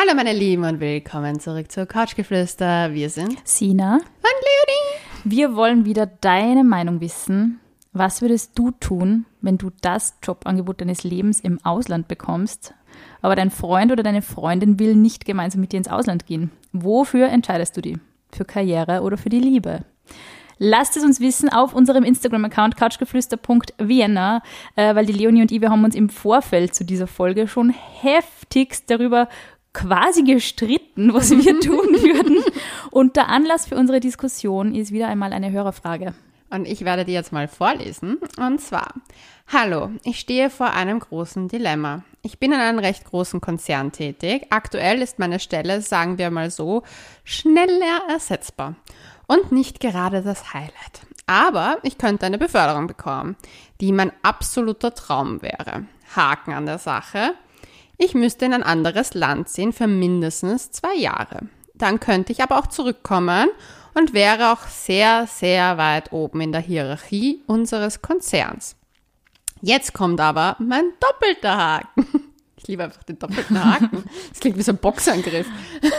[0.00, 2.94] Hallo meine Lieben und willkommen zurück zur Couchgeflüster.
[2.94, 5.24] Wir sind Sina und Leonie.
[5.24, 7.60] Wir wollen wieder deine Meinung wissen.
[7.92, 12.72] Was würdest du tun, wenn du das Jobangebot deines Lebens im Ausland bekommst,
[13.20, 16.50] aber dein Freund oder deine Freundin will nicht gemeinsam mit dir ins Ausland gehen?
[16.72, 17.98] Wofür entscheidest du dich?
[18.32, 19.84] Für Karriere oder für die Liebe?
[20.56, 24.42] Lasst es uns wissen auf unserem Instagram-Account couchgeflüster.vienna,
[24.76, 27.68] äh, weil die Leonie und ich, wir haben uns im Vorfeld zu dieser Folge schon
[27.70, 29.28] heftigst darüber
[29.72, 32.42] quasi gestritten, was wir tun würden.
[32.90, 36.14] Und der Anlass für unsere Diskussion ist wieder einmal eine Hörerfrage.
[36.50, 38.18] Und ich werde die jetzt mal vorlesen.
[38.36, 38.92] Und zwar,
[39.52, 42.02] hallo, ich stehe vor einem großen Dilemma.
[42.22, 44.46] Ich bin in einem recht großen Konzern tätig.
[44.50, 46.82] Aktuell ist meine Stelle, sagen wir mal so,
[47.24, 48.74] schneller ersetzbar.
[49.28, 51.06] Und nicht gerade das Highlight.
[51.26, 53.36] Aber ich könnte eine Beförderung bekommen,
[53.80, 55.84] die mein absoluter Traum wäre.
[56.16, 57.34] Haken an der Sache.
[58.02, 61.40] Ich müsste in ein anderes Land ziehen für mindestens zwei Jahre.
[61.74, 63.50] Dann könnte ich aber auch zurückkommen
[63.92, 68.74] und wäre auch sehr, sehr weit oben in der Hierarchie unseres Konzerns.
[69.60, 72.06] Jetzt kommt aber mein doppelter Haken.
[72.62, 74.04] Ich liebe einfach den doppelten Haken.
[74.28, 75.46] Das klingt wie so ein Boxangriff.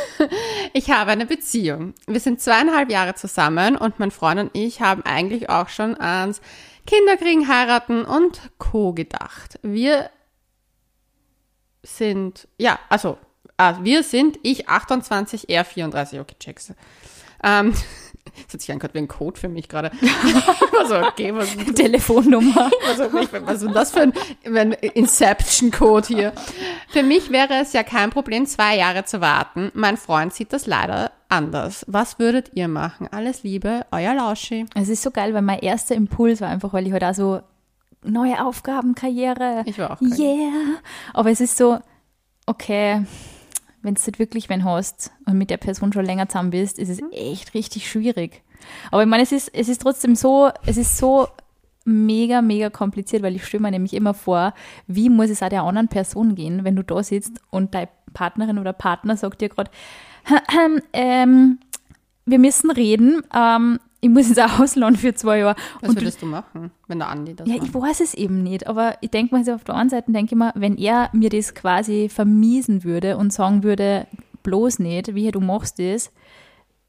[0.73, 1.95] Ich habe eine Beziehung.
[2.05, 6.39] Wir sind zweieinhalb Jahre zusammen und mein Freund und ich haben eigentlich auch schon ans
[6.85, 8.93] Kinderkriegen, heiraten und Co.
[8.93, 9.59] gedacht.
[9.63, 10.11] Wir
[11.83, 13.17] sind, ja, also,
[13.57, 16.73] äh, wir sind, ich 28, er 34, okay, check's.
[17.43, 17.73] Ähm,
[18.45, 19.91] das hat sich angehört wie ein Code für mich gerade.
[20.79, 22.69] also, okay, was Telefonnummer.
[22.87, 24.13] Also, was ist das für ein,
[24.45, 26.33] ein Inception-Code hier?
[26.89, 29.71] Für mich wäre es ja kein Problem, zwei Jahre zu warten.
[29.73, 31.85] Mein Freund sieht das leider anders.
[31.87, 33.07] Was würdet ihr machen?
[33.11, 34.65] Alles Liebe, euer Lauschi.
[34.75, 37.17] Es ist so geil, weil mein erster Impuls war einfach, weil ich heute halt auch
[37.17, 37.41] so
[38.03, 39.63] neue Aufgaben, Karriere.
[39.65, 39.99] Ich war auch.
[39.99, 40.51] Karriere.
[40.51, 40.79] Yeah.
[41.13, 41.79] Aber es ist so,
[42.45, 43.05] okay,
[43.81, 47.01] wenn du wirklich wenn hast und mit der Person schon länger zusammen bist, ist es
[47.01, 47.09] mhm.
[47.11, 48.43] echt richtig schwierig.
[48.91, 51.27] Aber ich meine, es ist, es ist trotzdem so, es ist so
[51.83, 54.53] mega, mega kompliziert, weil ich stelle mir nämlich immer vor,
[54.85, 58.59] wie muss es auch der anderen Person gehen, wenn du da sitzt und deine Partnerin
[58.59, 59.71] oder Partner sagt dir gerade,
[60.93, 61.59] ähm,
[62.25, 65.55] wir müssen reden, ähm, ich muss jetzt auch ausladen für zwei Jahre.
[65.79, 67.67] Was und würdest du machen, wenn der Andi das Ja, macht?
[67.67, 70.37] ich weiß es eben nicht, aber ich denke mal, auf der einen Seite denke ich
[70.37, 74.07] mir, wenn er mir das quasi vermiesen würde und sagen würde,
[74.43, 76.11] bloß nicht, wie du machst das,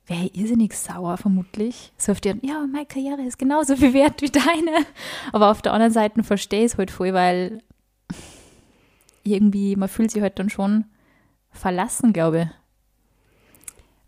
[0.07, 1.93] wäre ich irrsinnig sauer vermutlich.
[1.97, 4.85] So auf die, ja, meine Karriere ist genauso viel wert wie deine.
[5.33, 7.61] Aber auf der anderen Seite verstehe ich es halt voll, weil
[9.25, 10.87] irgendwie, man fühlt sich halt dann schon
[11.51, 12.49] verlassen, glaube ich.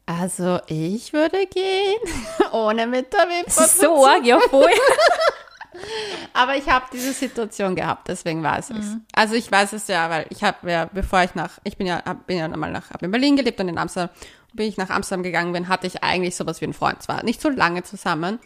[0.07, 1.99] Also ich würde gehen,
[2.53, 4.71] ohne mit der Wimper Das ist so arg, ja voll.
[6.33, 8.87] Aber ich habe diese Situation gehabt, deswegen weiß ich es.
[8.87, 9.03] Mhm.
[9.13, 12.01] Also ich weiß es ja, weil ich habe ja, bevor ich nach, ich bin ja,
[12.27, 14.11] bin ja mal nach, habe in Berlin gelebt und in Amsterdam,
[14.53, 17.03] bin ich nach Amsterdam gegangen bin, hatte ich eigentlich sowas wie einen Freund.
[17.03, 18.39] Zwar nicht so lange zusammen,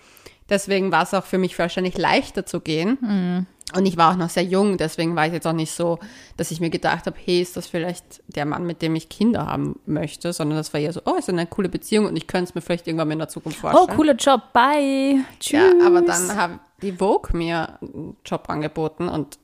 [0.49, 2.99] deswegen war es auch für mich wahrscheinlich leichter zu gehen.
[3.01, 3.47] Mhm.
[3.75, 5.99] Und ich war auch noch sehr jung, deswegen war ich jetzt auch nicht so,
[6.39, 9.47] dass ich mir gedacht habe, hey, ist das vielleicht der Mann, mit dem ich Kinder
[9.47, 12.49] haben möchte, sondern das war eher so, oh, ist eine coole Beziehung und ich könnte
[12.49, 13.89] es mir vielleicht irgendwann in der Zukunft oh, vorstellen.
[13.91, 15.23] Oh, cooler Job, bye.
[15.39, 15.61] Tschüss.
[15.61, 19.39] Ja, aber dann hat die Vogue mir einen Job angeboten und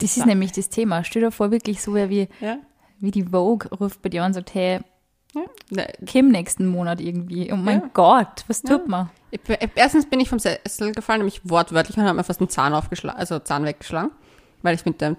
[0.00, 1.04] das ist nämlich das Thema.
[1.04, 2.56] Stell dir vor, wirklich so wie, ja?
[3.00, 4.80] wie die Vogue ruft bei dir und sagt, hey,
[5.34, 5.84] ja.
[6.06, 7.52] Kim nächsten Monat irgendwie.
[7.52, 7.90] Oh mein ja.
[7.92, 8.88] Gott, was tut ja.
[8.88, 9.10] man?
[9.30, 9.40] Ich,
[9.74, 13.18] erstens bin ich vom Sessel gefallen, nämlich wortwörtlich und habe mir fast einen Zahn aufgeschlagen,
[13.18, 14.10] also Zahn weggeschlagen,
[14.62, 15.16] weil ich mit dem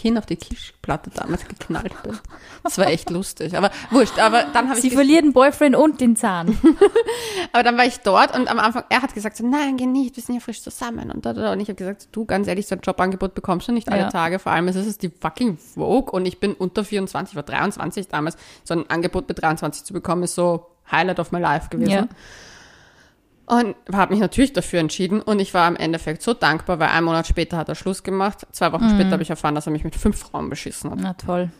[0.00, 2.18] Kinn auf die Tischplatte damals geknallt bin.
[2.62, 4.18] Das war echt lustig, aber wurscht.
[4.18, 4.82] Aber dann habe ich.
[4.82, 6.58] Sie verliert den Boyfriend und den Zahn.
[7.52, 10.16] aber dann war ich dort und am Anfang, er hat gesagt, so, nein, geh nicht,
[10.16, 11.52] wir sind ja frisch zusammen und da, da.
[11.52, 14.10] Und ich habe gesagt, du, ganz ehrlich, so ein Jobangebot bekommst du nicht alle ja.
[14.10, 14.38] Tage.
[14.38, 18.38] Vor allem ist es die fucking Vogue und ich bin unter 24, war 23 damals.
[18.64, 21.90] So ein Angebot mit 23 zu bekommen, ist so Highlight of my life gewesen.
[21.90, 22.08] Ja.
[23.50, 27.04] Und habe mich natürlich dafür entschieden und ich war im Endeffekt so dankbar, weil einen
[27.04, 28.46] Monat später hat er Schluss gemacht.
[28.52, 28.90] Zwei Wochen mhm.
[28.90, 31.00] später habe ich erfahren, dass er mich mit fünf Frauen beschissen hat.
[31.02, 31.50] Na toll.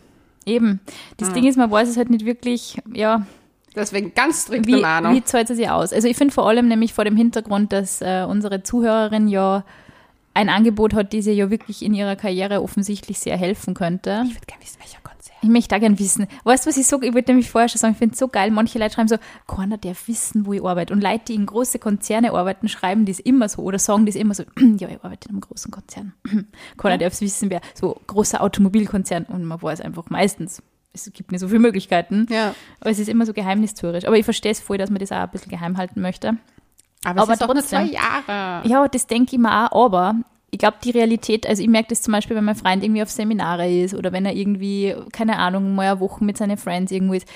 [0.46, 0.78] Eben.
[1.16, 1.34] Das mhm.
[1.34, 3.26] Ding ist, man weiß es halt nicht wirklich, ja.
[3.74, 5.14] Deswegen ganz strikte wie, Meinung.
[5.14, 5.92] Wie zahlt es sich aus?
[5.92, 9.64] Also ich finde vor allem nämlich vor dem Hintergrund, dass äh, unsere Zuhörerin ja
[10.32, 14.22] ein Angebot hat, die sie ja wirklich in ihrer Karriere offensichtlich sehr helfen könnte.
[14.26, 15.00] Ich würde gerne wissen, welcher
[15.42, 16.26] ich möchte auch gerne wissen.
[16.44, 18.28] Weißt du, was ich so, ich wollte nämlich vorher schon sagen, ich finde es so
[18.28, 18.50] geil.
[18.50, 19.16] Manche Leute schreiben so,
[19.46, 20.92] keiner darf wissen, wo ich arbeite.
[20.92, 24.34] Und Leute, die in große Konzerne arbeiten, schreiben das immer so oder sagen das immer
[24.34, 24.44] so,
[24.78, 26.12] ja, ich arbeite in einem großen Konzern.
[26.76, 26.98] keiner ja.
[26.98, 30.62] darf es wissen, wer so großer Automobilkonzern und man weiß einfach meistens.
[30.92, 32.26] Es gibt nicht so viele Möglichkeiten.
[32.30, 32.54] Ja.
[32.80, 34.06] Aber es ist immer so geheimnistuerisch.
[34.06, 36.36] Aber ich verstehe es voll, dass man das auch ein bisschen geheim halten möchte.
[37.04, 38.68] Aber, aber es ist trotzdem, nur zwei Jahre.
[38.68, 39.86] Ja, das denke ich mir auch.
[39.86, 40.16] Aber
[40.50, 43.10] ich glaube, die Realität, also ich merke das zum Beispiel, wenn mein Freund irgendwie auf
[43.10, 47.14] Seminare ist oder wenn er irgendwie, keine Ahnung, mal eine Woche mit seinen Friends irgendwo
[47.14, 47.28] ist.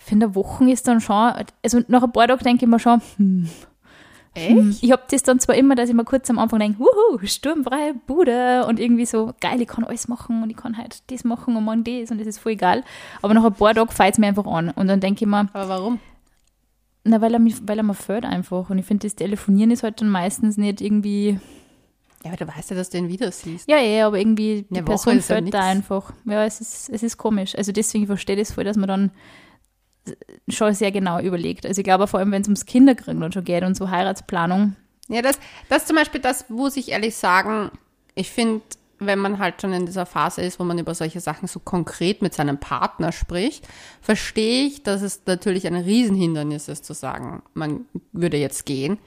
[0.00, 1.32] Finde Wochen ist dann schon,
[1.62, 3.48] also nach ein paar Tagen denke ich mir schon, hm,
[4.34, 4.82] Echt?
[4.82, 7.94] Ich habe das dann zwar immer, dass ich mir kurz am Anfang denke, wuhu, sturmfreie
[8.06, 11.56] Bude und irgendwie so, geil, ich kann alles machen und ich kann halt das machen
[11.56, 12.82] und morgen das und das ist voll egal.
[13.22, 15.48] Aber nach ein paar Tagen fällt es mir einfach an und dann denke ich mir.
[15.52, 16.00] Aber warum?
[17.04, 19.84] Na, weil er, mich, weil er mir fällt einfach und ich finde, das Telefonieren ist
[19.84, 21.38] halt dann meistens nicht irgendwie.
[22.24, 23.68] Ja, aber du weißt ja, dass du ihn wieder siehst.
[23.68, 26.12] Ja, ja, aber irgendwie die Eine Person fällt ja da einfach.
[26.24, 27.54] Ja, es ist, es ist komisch.
[27.54, 29.10] Also deswegen verstehe ich das voll, dass man dann
[30.48, 31.66] schon sehr genau überlegt.
[31.66, 34.74] Also ich glaube vor allem, wenn es ums Kinderkriegen dann schon geht und so Heiratsplanung.
[35.08, 35.38] Ja, das,
[35.68, 37.70] das ist zum Beispiel das, muss ich ehrlich sagen,
[38.14, 38.62] ich finde,
[38.98, 42.22] wenn man halt schon in dieser Phase ist, wo man über solche Sachen so konkret
[42.22, 43.68] mit seinem Partner spricht,
[44.00, 48.98] verstehe ich, dass es natürlich ein Riesenhindernis ist zu sagen, man würde jetzt gehen.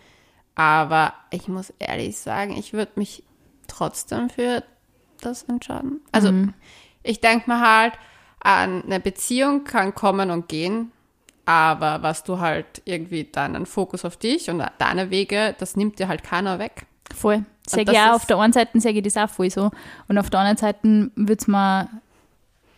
[0.57, 3.23] Aber ich muss ehrlich sagen, ich würde mich
[3.67, 4.63] trotzdem für
[5.21, 6.01] das entscheiden.
[6.11, 6.55] Also mhm.
[7.03, 7.93] ich denke mir halt,
[8.39, 10.91] eine Beziehung kann kommen und gehen,
[11.45, 16.07] aber was du halt irgendwie deinen Fokus auf dich und deine Wege, das nimmt dir
[16.07, 16.87] halt keiner weg.
[17.15, 17.45] Voll.
[17.67, 19.69] Sag ja, auf der einen Seite sage ich das auch voll so.
[20.07, 21.87] Und auf der anderen Seite würde es mir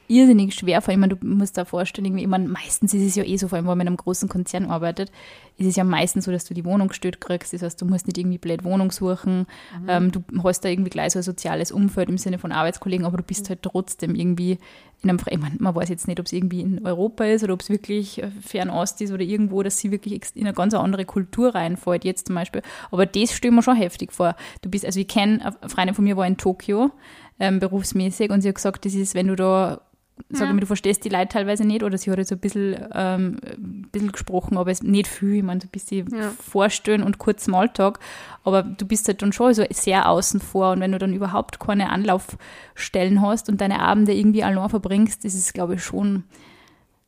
[0.09, 3.23] irrsinnig schwer, vor allem, du musst da vorstellen, irgendwie, ich meine, meistens ist es ja
[3.23, 5.11] eh so, vor allem, wenn man in einem großen Konzern arbeitet,
[5.57, 7.53] ist es ja meistens so, dass du die Wohnung gestellt kriegst.
[7.53, 9.45] Das heißt, du musst nicht irgendwie blöd Wohnung suchen.
[9.81, 9.89] Mhm.
[9.89, 13.17] Ähm, du hast da irgendwie gleich so ein soziales Umfeld im Sinne von Arbeitskollegen, aber
[13.17, 13.49] du bist mhm.
[13.49, 14.57] halt trotzdem irgendwie
[15.01, 17.53] in einem, ich meine, man weiß jetzt nicht, ob es irgendwie in Europa ist oder
[17.53, 21.55] ob es wirklich Fernost ist oder irgendwo, dass sie wirklich in eine ganz andere Kultur
[21.55, 22.61] reinfällt, jetzt zum Beispiel.
[22.91, 24.35] Aber das stelle mir schon heftig vor.
[24.61, 26.91] Du bist, also ich kenne, eine Freundin von mir war in Tokio,
[27.39, 29.81] ähm, berufsmäßig, und sie hat gesagt, das ist, wenn du da
[30.29, 30.53] sag ja.
[30.53, 33.87] mal, du verstehst die Leute teilweise nicht oder sie hat jetzt ein bisschen, ähm, ein
[33.91, 36.29] bisschen gesprochen, aber es nicht viel, ich meine, so ein bisschen ja.
[36.29, 37.99] vorstellen und kurz Smalltalk,
[38.43, 41.59] aber du bist halt dann schon so sehr außen vor und wenn du dann überhaupt
[41.59, 46.23] keine Anlaufstellen hast und deine Abende irgendwie allein verbringst, ist es, glaube ich, schon,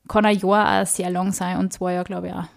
[0.07, 2.47] kann ein Jahr auch sehr lang sein und zwei Jahre, glaube ich, auch.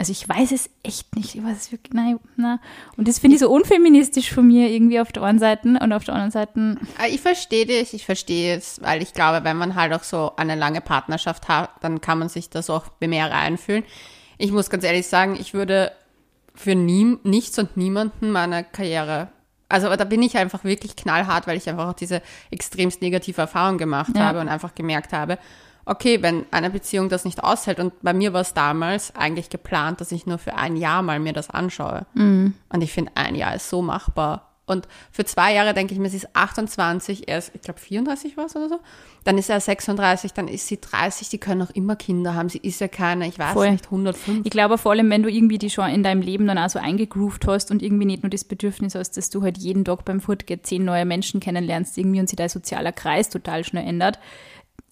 [0.00, 1.34] Also ich weiß es echt nicht.
[1.34, 2.58] Ich weiß es wirklich, nein, nein.
[2.96, 6.04] Und das finde ich so unfeministisch von mir irgendwie auf der einen Seite und auf
[6.04, 6.78] der anderen Seite.
[6.96, 10.32] Ah, ich verstehe dich, ich verstehe es, weil ich glaube, wenn man halt auch so
[10.36, 13.84] eine lange Partnerschaft hat, dann kann man sich das auch mehr reinfühlen.
[14.38, 15.92] Ich muss ganz ehrlich sagen, ich würde
[16.54, 19.28] für nie, nichts und niemanden meine Karriere
[19.70, 23.40] also aber da bin ich einfach wirklich knallhart, weil ich einfach auch diese extremst negative
[23.40, 24.22] Erfahrung gemacht ja.
[24.22, 25.38] habe und einfach gemerkt habe,
[25.90, 30.00] okay, wenn eine Beziehung das nicht aushält, und bei mir war es damals eigentlich geplant,
[30.00, 32.06] dass ich nur für ein Jahr mal mir das anschaue.
[32.14, 32.54] Mhm.
[32.68, 34.46] Und ich finde, ein Jahr ist so machbar.
[34.66, 38.36] Und für zwei Jahre denke ich mir, sie ist 28, er ist, ich glaube, 34
[38.36, 38.78] war es oder so.
[39.24, 42.48] Dann ist er 36, dann ist sie 30, die können auch immer Kinder haben.
[42.48, 43.72] Sie ist ja keine, ich weiß Voll.
[43.72, 44.42] nicht, 105.
[44.44, 46.78] Ich glaube vor allem, wenn du irgendwie die schon in deinem Leben dann auch so
[46.78, 50.20] eingegroovt hast und irgendwie nicht nur das Bedürfnis hast, dass du halt jeden Tag beim
[50.20, 54.20] Fortgehen zehn neue Menschen kennenlernst irgendwie und sich dein sozialer Kreis total schnell ändert,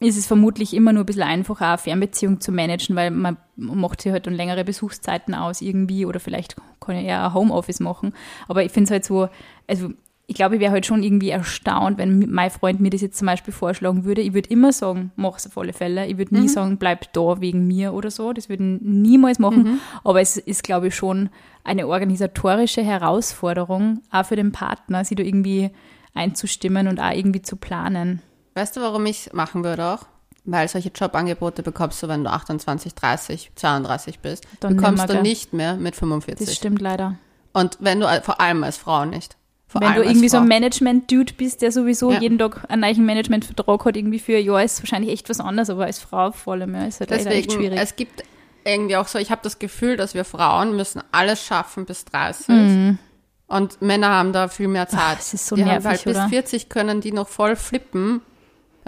[0.01, 4.01] ist es vermutlich immer nur ein bisschen einfacher, eine Fernbeziehung zu managen, weil man macht
[4.01, 8.13] sich halt dann längere Besuchszeiten aus irgendwie oder vielleicht kann ich eher ein Homeoffice machen.
[8.47, 9.29] Aber ich finde es halt so,
[9.67, 9.91] also
[10.31, 13.27] ich glaube, ich wäre halt schon irgendwie erstaunt, wenn mein Freund mir das jetzt zum
[13.27, 14.21] Beispiel vorschlagen würde.
[14.21, 16.07] Ich würde immer sagen, mach es auf alle Fälle.
[16.07, 16.49] Ich würde nie mhm.
[16.49, 18.35] sagen, bleib da wegen mir oder so.
[18.35, 19.63] Das würde ich niemals machen.
[19.63, 19.81] Mhm.
[20.05, 21.31] Aber es ist, glaube ich, schon
[21.65, 25.71] eine organisatorische Herausforderung, auch für den Partner, sie da irgendwie
[26.13, 28.21] einzustimmen und auch irgendwie zu planen.
[28.59, 30.01] Weißt du, warum ich es machen würde auch?
[30.45, 34.49] Weil solche Jobangebote bekommst du, wenn du 28, 30, 32 bist.
[34.59, 36.45] Dann bekommst du nicht mehr mit 45.
[36.45, 37.15] Das stimmt leider.
[37.53, 39.37] Und wenn du, vor allem als Frau nicht.
[39.69, 42.19] Vor wenn du irgendwie so ein Management-Dude bist, der sowieso ja.
[42.21, 45.71] jeden Tag einen neuen Management-Vertrag hat, irgendwie für ein Jahr, ist wahrscheinlich echt was anderes,
[45.71, 47.79] aber als Frau vor allem, ja, ist halt Deswegen, echt schwierig.
[47.79, 48.25] Es gibt
[48.65, 52.49] irgendwie auch so, ich habe das Gefühl, dass wir Frauen müssen alles schaffen bis 30.
[52.49, 52.99] Mhm.
[53.47, 55.01] Und Männer haben da viel mehr Zeit.
[55.01, 56.23] Ach, das ist so die nervig, halt oder?
[56.23, 58.23] bis 40 können die noch voll flippen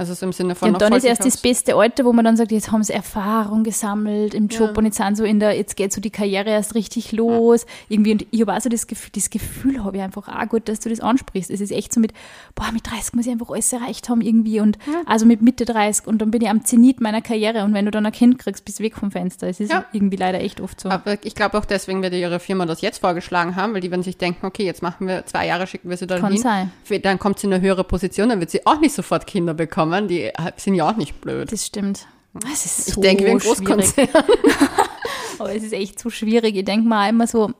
[0.01, 0.69] also so im Sinne von.
[0.69, 2.95] Ja, und dann ist erst das beste Alter, wo man dann sagt, jetzt haben sie
[2.95, 4.75] Erfahrung gesammelt im Job ja.
[4.79, 7.63] und jetzt sind so in der, jetzt geht so die Karriere erst richtig los.
[7.63, 7.69] Ja.
[7.91, 10.71] Irgendwie, und ich habe auch so das Gefühl, das Gefühl habe ich einfach auch gut,
[10.71, 11.51] dass du das ansprichst.
[11.51, 12.15] Es ist echt so mit,
[12.55, 16.07] boah, mit 30 muss ich einfach alles erreicht haben irgendwie und also mit Mitte 30
[16.07, 18.65] und dann bin ich am Zenit meiner Karriere und wenn du dann ein Kind kriegst,
[18.65, 19.49] bist du weg vom Fenster.
[19.49, 20.89] Es ist irgendwie leider echt oft so.
[20.89, 24.03] Aber ich glaube auch deswegen wird ihre Firma das jetzt vorgeschlagen haben, weil die werden
[24.03, 26.41] sich denken, okay, jetzt machen wir zwei Jahre, schicken wir sie dann Kann hin.
[26.41, 26.71] Sein.
[27.03, 29.90] Dann kommt sie in eine höhere Position, dann wird sie auch nicht sofort Kinder bekommen
[29.91, 31.51] kommen, die sind ja auch nicht blöd.
[31.53, 32.07] Das stimmt.
[32.33, 34.09] Das ist so ich denke, wie ein Großkonzern.
[35.39, 36.55] Aber es ist echt so schwierig.
[36.57, 37.51] Ich denke mal immer so,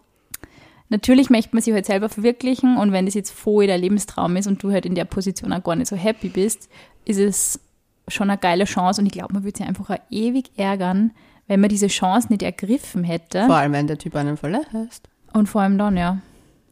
[0.89, 4.47] natürlich möchte man sich halt selber verwirklichen und wenn das jetzt voll der Lebenstraum ist
[4.47, 6.69] und du halt in der Position auch gar nicht so happy bist,
[7.05, 7.61] ist es
[8.07, 11.13] schon eine geile Chance und ich glaube, man würde sich einfach auch ewig ärgern,
[11.47, 13.47] wenn man diese Chance nicht ergriffen hätte.
[13.47, 15.09] Vor allem, wenn der Typ einen verlässt.
[15.33, 16.19] Und vor allem dann, ja.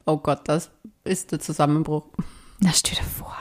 [0.04, 0.70] Oh Gott, das
[1.04, 2.04] ist der Zusammenbruch.
[2.60, 3.36] Na, stell dir vor.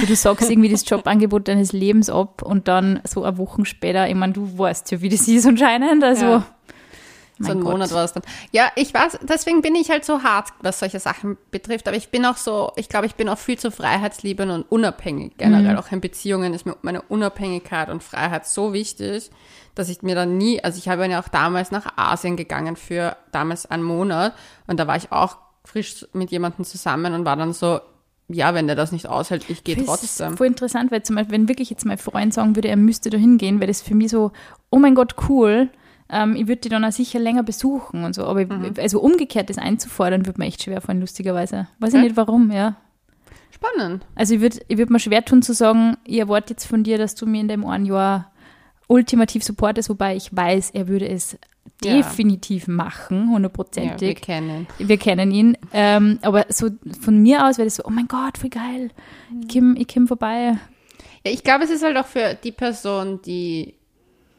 [0.00, 4.08] So, du sagst irgendwie das Jobangebot deines Lebens ab und dann so eine Woche später,
[4.08, 6.02] ich meine, du weißt ja, wie das ist anscheinend.
[6.04, 6.46] Also, Ja.
[7.40, 7.72] so einen Gott.
[7.72, 8.22] Monat war es dann.
[8.50, 11.86] Ja, ich weiß, deswegen bin ich halt so hart, was solche Sachen betrifft.
[11.86, 15.36] Aber ich bin auch so, ich glaube, ich bin auch viel zu freiheitsliebend und unabhängig.
[15.38, 15.78] Generell Mhm.
[15.78, 19.30] auch in Beziehungen ist mir meine Unabhängigkeit und Freiheit so wichtig,
[19.76, 23.16] dass ich mir dann nie, also ich habe ja auch damals nach Asien gegangen für
[23.30, 24.34] damals einen Monat
[24.66, 27.78] und da war ich auch frisch mit jemandem zusammen und war dann so,
[28.28, 30.36] ja, wenn der das nicht aushält, ich gehe Das ist trotzdem.
[30.36, 33.16] voll interessant, weil zum Beispiel, wenn wirklich jetzt mein Freund sagen würde, er müsste da
[33.18, 34.32] hingehen, wäre das für mich so,
[34.70, 35.70] oh mein Gott, cool.
[36.10, 38.24] Ähm, ich würde die dann auch sicher länger besuchen und so.
[38.24, 38.72] Aber Mhm.
[38.74, 41.68] ich- also umgekehrt das einzufordern, würde mir echt schwer fallen, lustigerweise.
[41.80, 41.98] Weiß Ja.
[41.98, 42.76] ich nicht warum, ja.
[43.50, 44.06] Spannend.
[44.14, 46.96] Also ich würde ich würd mir schwer tun zu sagen, ich erwarte jetzt von dir,
[46.98, 48.30] dass du mir in dem einen Jahr
[48.86, 51.36] ultimativ supportest, wobei ich weiß, er würde es
[51.84, 51.96] Ja.
[51.96, 54.20] definitiv machen, Ja, wir hundertprozentig.
[54.20, 54.66] kennen.
[54.78, 55.56] wir kennen ihn.
[55.72, 56.68] Ähm, aber so
[57.00, 58.90] von mir aus wäre das so, oh mein Gott, voll geil.
[59.42, 60.58] Ich komm, ich komm vorbei.
[61.24, 63.74] Ja, ich glaube, es ist halt auch für die Person, die,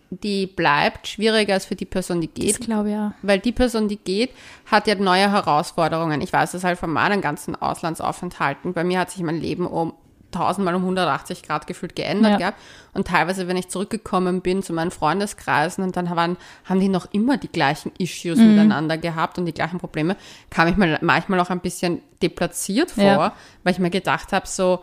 [0.10, 2.60] die bleibt, schwieriger als für die Person, die geht.
[2.62, 3.14] glaube ich ja.
[3.22, 4.32] Weil die Person, die geht,
[4.66, 6.22] hat ja neue Herausforderungen.
[6.22, 8.74] Ich weiß das halt von meinen ganzen Auslandsaufenthalten.
[8.74, 9.94] Bei mir hat sich mein Leben um
[10.32, 12.38] tausendmal um 180 Grad gefühlt geändert Ja.
[12.38, 12.58] gehabt.
[12.94, 17.08] Und teilweise, wenn ich zurückgekommen bin zu meinen Freundeskreisen und dann waren, haben die noch
[17.12, 18.52] immer die gleichen Issues Mhm.
[18.56, 20.16] miteinander gehabt und die gleichen Probleme,
[20.50, 23.34] kam ich mir manchmal auch ein bisschen deplatziert vor, Ja.
[23.64, 24.80] weil ich mir gedacht habe, so,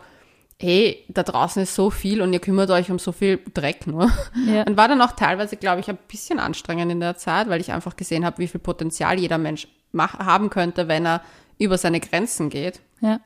[0.59, 4.11] hey, da draußen ist so viel und ihr kümmert euch um so viel Dreck nur.
[4.47, 4.63] Ja.
[4.63, 7.71] Und war dann auch teilweise, glaube ich, ein bisschen anstrengend in der Zeit, weil ich
[7.71, 11.21] einfach gesehen habe, wie viel Potenzial jeder Mensch haben könnte, wenn er
[11.59, 12.79] über seine Grenzen geht.
[13.01, 13.19] Ja.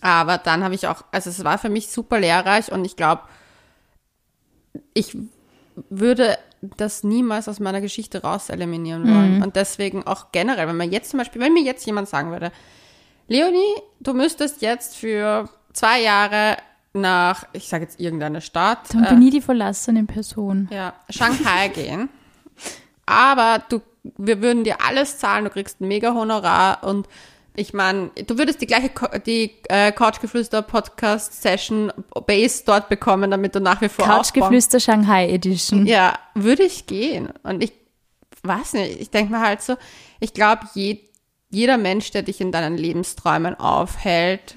[0.00, 3.22] Aber dann habe ich auch, also es war für mich super lehrreich und ich glaube,
[4.94, 5.16] ich
[5.88, 9.42] würde das niemals aus meiner Geschichte raus eliminieren wollen.
[9.42, 12.52] Und deswegen auch generell, wenn man jetzt zum Beispiel, wenn mir jetzt jemand sagen würde,
[13.28, 16.56] Leonie, du müsstest jetzt für zwei Jahre
[16.92, 20.68] nach, ich sage jetzt irgendeine Stadt, Dann bin ich die verlassene Person.
[20.72, 22.08] ja, Shanghai gehen.
[23.06, 23.80] Aber du,
[24.18, 27.08] wir würden dir alles zahlen, du kriegst ein mega Honorar und
[27.56, 31.92] ich meine, du würdest die gleiche Ko- die äh, Couchgeflüster Podcast Session
[32.26, 35.86] Base dort bekommen, damit du nach wie vor aufbauen- Couchgeflüster Shanghai Edition.
[35.86, 37.30] Ja, würde ich gehen.
[37.42, 37.72] Und ich
[38.42, 39.74] weiß nicht, ich denke mir halt so,
[40.20, 41.00] ich glaube, je,
[41.50, 44.56] jeder Mensch, der dich in deinen Lebensträumen aufhält,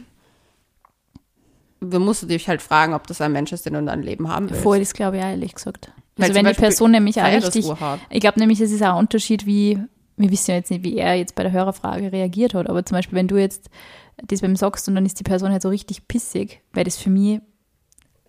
[1.82, 4.30] du musst dich halt fragen, ob das ein Mensch ist, den du in deinem Leben
[4.30, 4.64] haben willst.
[4.64, 5.92] Voll, das glaube ich auch, ehrlich gesagt.
[6.16, 7.66] Weil Also wenn die Person nämlich auch richtig,
[8.12, 9.80] ich glaube nämlich, es ist auch ein Unterschied, wie,
[10.24, 12.98] wir wissen ja jetzt nicht, wie er jetzt bei der Hörerfrage reagiert hat, aber zum
[12.98, 13.70] Beispiel, wenn du jetzt
[14.24, 17.10] das beim sagst und dann ist die Person halt so richtig pissig, wäre das für
[17.10, 17.42] mich ein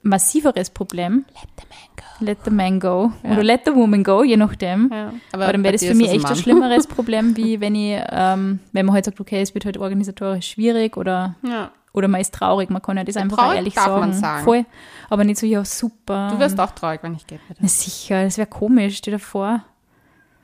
[0.02, 1.24] massiveres Problem.
[1.30, 2.24] Let the man go.
[2.24, 3.12] Let the man go.
[3.22, 3.32] Ja.
[3.32, 4.90] Oder let the woman go, je nachdem.
[4.92, 5.12] Ja.
[5.32, 8.60] Aber, dann bei wäre das für mich echt ein schlimmeres Problem, wie wenn ich, ähm,
[8.72, 11.70] wenn man halt sagt, okay, es wird halt organisatorisch schwierig oder, Ja.
[11.92, 14.00] oder man ist traurig, man kann ja das einfach auch traurig ehrlich darf sagen.
[14.00, 14.44] man sagen.
[14.44, 14.66] Voll.
[15.10, 16.28] Aber nicht so, ja, super.
[16.32, 17.60] Du wirst auch traurig, wenn ich gehe, bitte.
[17.62, 19.62] Na sicher, das wäre komisch, stell dir vor.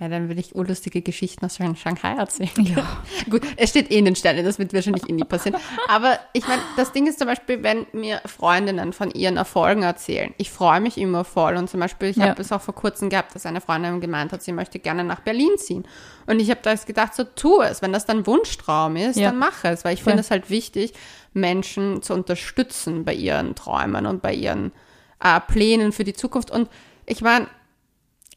[0.01, 2.51] Ja, dann will ich urlustige Geschichten aus Shanghai erzählen.
[2.57, 2.83] Ja.
[3.31, 5.61] Gut, es steht eh in den Sternen, das wird wahrscheinlich eh nie passieren.
[5.89, 10.33] Aber ich meine, das Ding ist zum Beispiel, wenn mir Freundinnen von ihren Erfolgen erzählen,
[10.39, 11.55] ich freue mich immer voll.
[11.57, 12.29] Und zum Beispiel, ich Ja.
[12.31, 15.21] habe es auch vor kurzem gehabt, dass eine Freundin gemeint hat, sie möchte gerne nach
[15.21, 15.85] Berlin ziehen.
[16.27, 17.83] Und ich habe da jetzt gedacht, so tu es.
[17.83, 19.29] Wenn das dein Wunschtraum ist, Ja.
[19.29, 19.85] dann mach es.
[19.85, 20.95] Weil ich finde es halt wichtig,
[21.35, 24.73] Menschen zu unterstützen bei ihren Träumen und bei ihren
[25.23, 26.51] äh, Plänen für die Zukunft.
[26.51, 26.71] Und
[27.05, 27.49] ich meine,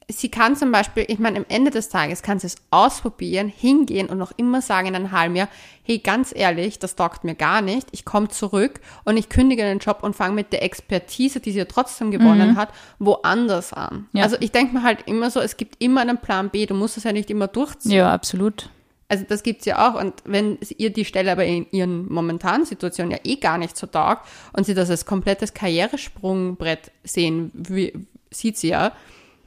[0.10, 4.08] sie kann zum Beispiel, ich meine, am Ende des Tages kann sie es ausprobieren, hingehen
[4.08, 5.50] und noch immer sagen in einem halben Jahr,
[5.84, 9.80] hey, ganz ehrlich, das taugt mir gar nicht, ich komme zurück und ich kündige den
[9.80, 12.70] Job und fange mit der Expertise, die sie ja trotzdem gewonnen hat,
[13.00, 14.08] woanders an.
[14.14, 14.24] Ja.
[14.24, 16.98] Also ich denke mir halt immer so, es gibt immer einen Plan B, du musst
[16.98, 17.92] es ja nicht immer durchziehen.
[17.92, 18.70] Ja, absolut.
[19.10, 20.00] Also das gibt's ja auch.
[20.00, 23.86] Und wenn ihr die Stelle aber in ihren momentanen Situationen ja eh gar nicht so
[23.86, 27.94] taugt und sie das als komplettes Karrieresprungbrett sehen, wie,
[28.32, 28.94] sieht sie ja,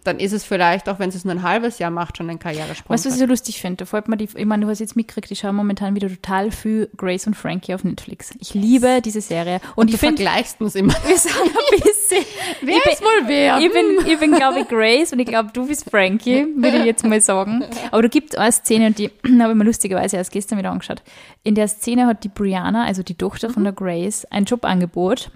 [0.06, 2.38] dann ist es vielleicht, auch wenn sie es nur ein halbes Jahr macht, schon ein
[2.38, 2.94] Karrieresprung.
[2.94, 3.78] Weißt du, was ich so lustig finde?
[3.78, 6.50] Da fällt mir die, ich meine, du hast jetzt mitgekriegt, ich schaue momentan wieder total
[6.50, 8.32] viel Grace und Frankie auf Netflix.
[8.40, 9.60] Ich liebe diese Serie.
[9.75, 10.94] Und, du ich finde, vergleichst uns immer.
[11.06, 12.25] wir sind ein bisschen.
[12.62, 13.58] Wer ich bin, ist wohl wer?
[13.58, 16.84] Ich bin, ich bin glaube ich, Grace und ich glaube, du bist Frankie, würde ich
[16.84, 17.64] jetzt mal sagen.
[17.90, 19.10] Aber da gibt eine Szene, und die
[19.40, 21.02] habe ich mir lustigerweise erst gestern wieder angeschaut.
[21.42, 25.30] In der Szene hat die Brianna, also die Tochter von der Grace, ein Jobangebot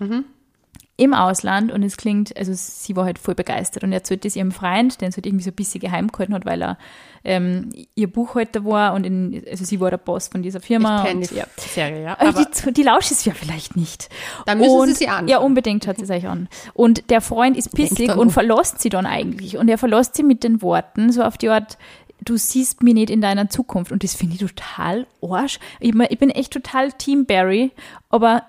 [1.00, 4.52] im Ausland und es klingt, also sie war halt voll begeistert und erzählt das ihrem
[4.52, 6.78] Freund, den es halt irgendwie so ein bisschen geheim gehalten hat, weil er
[7.24, 11.06] ähm, ihr Buchhalter war und in, also sie war der Boss von dieser Firma.
[11.06, 11.44] Ich und, die ja.
[11.56, 12.18] Serie, ja.
[12.20, 14.10] Aber die, die lauscht es ja vielleicht nicht.
[14.44, 15.28] Dann müssen und, Sie sie anschauen.
[15.28, 16.48] Ja, unbedingt schaut sie sich an.
[16.74, 19.56] Und der Freund ist pissig und verlässt sie dann eigentlich.
[19.56, 21.78] Und er verlässt sie mit den Worten, so auf die Art,
[22.22, 23.90] du siehst mich nicht in deiner Zukunft.
[23.90, 25.58] Und das finde ich total arsch.
[25.78, 27.72] Ich, mein, ich bin echt total Team Barry,
[28.10, 28.42] aber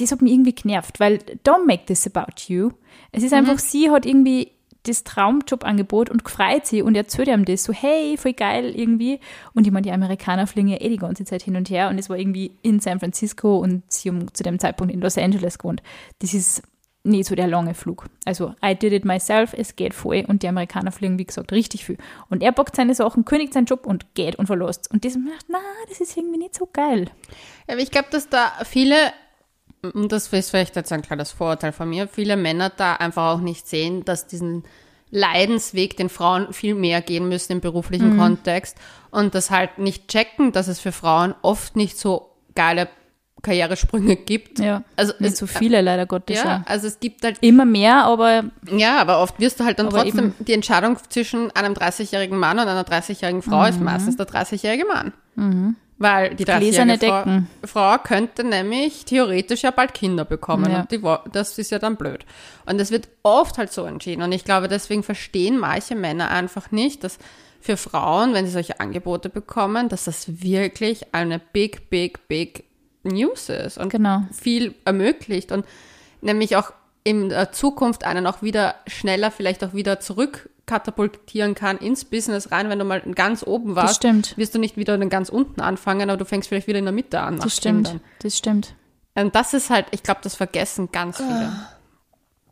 [0.00, 2.70] das hat mich irgendwie genervt, weil don't make this about you.
[3.12, 4.52] Es ist einfach, sie hat irgendwie
[4.84, 9.20] das Traumjobangebot und gefreut sie und erzählt ihm das so, hey, voll geil irgendwie.
[9.52, 11.98] Und ich meine, die Amerikaner fliegen ja eh die ganze Zeit hin und her und
[11.98, 15.58] es war irgendwie in San Francisco und sie haben zu dem Zeitpunkt in Los Angeles
[15.58, 15.82] gewohnt.
[16.20, 16.62] Das ist
[17.02, 18.06] nicht so der lange Flug.
[18.24, 21.84] Also, I did it myself, es geht voll und die Amerikaner fliegen, wie gesagt, richtig
[21.84, 21.96] viel.
[22.28, 24.90] Und er packt seine Sachen, kündigt seinen Job und geht und verlässt.
[24.90, 27.10] Und das macht, na, das ist irgendwie nicht so geil.
[27.66, 28.96] Ja, aber ich glaube, dass da viele,
[29.82, 33.40] und das ist vielleicht jetzt ein kleines Vorurteil von mir, viele Männer da einfach auch
[33.40, 34.64] nicht sehen, dass diesen
[35.10, 38.76] Leidensweg den Frauen viel mehr gehen müssen im beruflichen Kontext
[39.10, 42.88] und das halt nicht checken, dass es für Frauen oft nicht so geile
[43.42, 44.58] Karrieresprünge gibt.
[44.60, 46.36] Ja, Also nicht es- so viele leider Gottes.
[46.36, 46.62] Ja, Ja.
[46.66, 50.18] also es gibt halt Immer mehr, aber Ja, aber oft wirst du halt dann trotzdem,
[50.18, 54.84] eben- die Entscheidung zwischen einem 30-jährigen Mann und einer 30-jährigen Frau ist meistens der 30-jährige
[54.86, 55.74] Mann.
[56.00, 57.50] Weil die Gläserne 30-jährige Frau, Decken.
[57.64, 60.80] Frau könnte nämlich theoretisch ja bald Kinder bekommen Ja.
[60.80, 62.24] und die, das ist ja dann blöd.
[62.66, 66.70] Und das wird oft halt so entschieden und ich glaube, deswegen verstehen manche Männer einfach
[66.70, 67.18] nicht, dass
[67.60, 72.64] für Frauen, wenn sie solche Angebote bekommen, dass das wirklich eine big, big, big
[73.02, 74.22] News ist und Genau.
[74.32, 75.66] viel ermöglicht und
[76.22, 76.72] nämlich auch
[77.04, 82.68] in der Zukunft einen auch wieder schneller vielleicht auch wieder zurückkatapultieren kann ins Business rein,
[82.68, 83.96] wenn du mal ganz oben warst.
[83.96, 84.36] stimmt.
[84.36, 86.92] Wirst du nicht wieder dann ganz unten anfangen, aber du fängst vielleicht wieder in der
[86.92, 87.38] Mitte an.
[87.38, 87.88] das stimmt.
[87.88, 88.04] Kindern.
[88.20, 88.74] Das stimmt.
[89.14, 91.52] Und das ist halt, ich glaube, das vergessen ganz viele.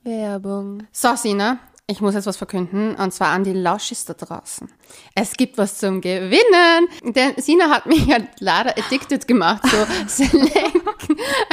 [0.02, 0.86] Werbung.
[0.92, 1.58] So, Sina,
[1.90, 4.68] ich muss jetzt was verkünden, und zwar an die Lauschis da draußen.
[5.14, 9.76] Es gibt was zum Gewinnen, denn Sina hat mich ja leider addicted gemacht, so
[10.07, 10.76] Select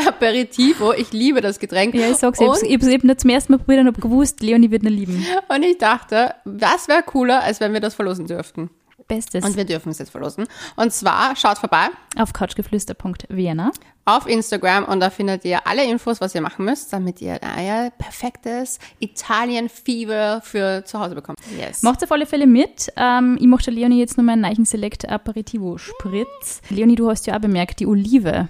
[0.05, 0.91] Aperitivo.
[0.91, 1.95] Ich liebe das Getränk.
[1.95, 4.71] Ja, ich sag's, und, ich hab's eben zum ersten Mal probiert und hab gewusst, Leonie
[4.71, 5.25] wird ihn lieben.
[5.47, 8.69] und ich dachte, was wäre cooler, als wenn wir das verlosen dürften.
[9.07, 9.45] Bestes.
[9.45, 10.47] Und wir dürfen es jetzt verlosen.
[10.75, 13.71] Und zwar, schaut vorbei Auf couchgeflüster.vienna.
[14.05, 17.91] auf Instagram und da findet ihr alle Infos, was ihr machen müsst, damit ihr euer
[17.97, 21.39] perfektes Italien-Fever für zu Hause bekommt.
[21.57, 21.83] Yes.
[21.83, 22.91] Macht auf alle Fälle mit.
[22.97, 26.61] Ähm, ich mache Leonie jetzt nur meinen Neichen Select Aperitivo Spritz.
[26.69, 28.47] Leonie, du hast ja auch bemerkt, die Olive.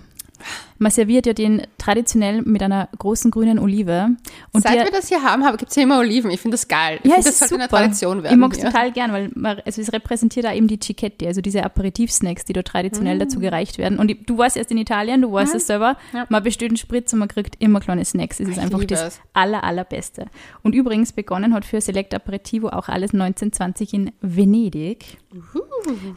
[0.78, 4.10] Man serviert ja den traditionell mit einer großen grünen Olive.
[4.52, 6.32] Und Seit wir das hier haben, gibt es hier immer Oliven.
[6.32, 7.00] Ich finde das geil.
[7.04, 7.78] Ich ja, finde, es das sollte super.
[7.78, 8.34] eine Tradition werden.
[8.34, 11.42] ich mag es total gern, weil man, also es repräsentiert auch eben die Cichetti, also
[11.42, 14.00] diese Aperitivsnacks, die da traditionell dazu gereicht werden.
[14.00, 15.98] Und ich, du warst erst in Italien, du weißt es selber.
[16.12, 16.18] Mm.
[16.18, 16.26] Ja.
[16.30, 18.40] Man bestellt einen Spritz und man kriegt immer kleine Snacks.
[18.40, 19.22] Es ist Ich einfach das es.
[19.34, 20.26] aller, allerbeste.
[20.64, 25.18] Und übrigens begonnen hat für Select Aperitivo auch alles 1920 in Venedig.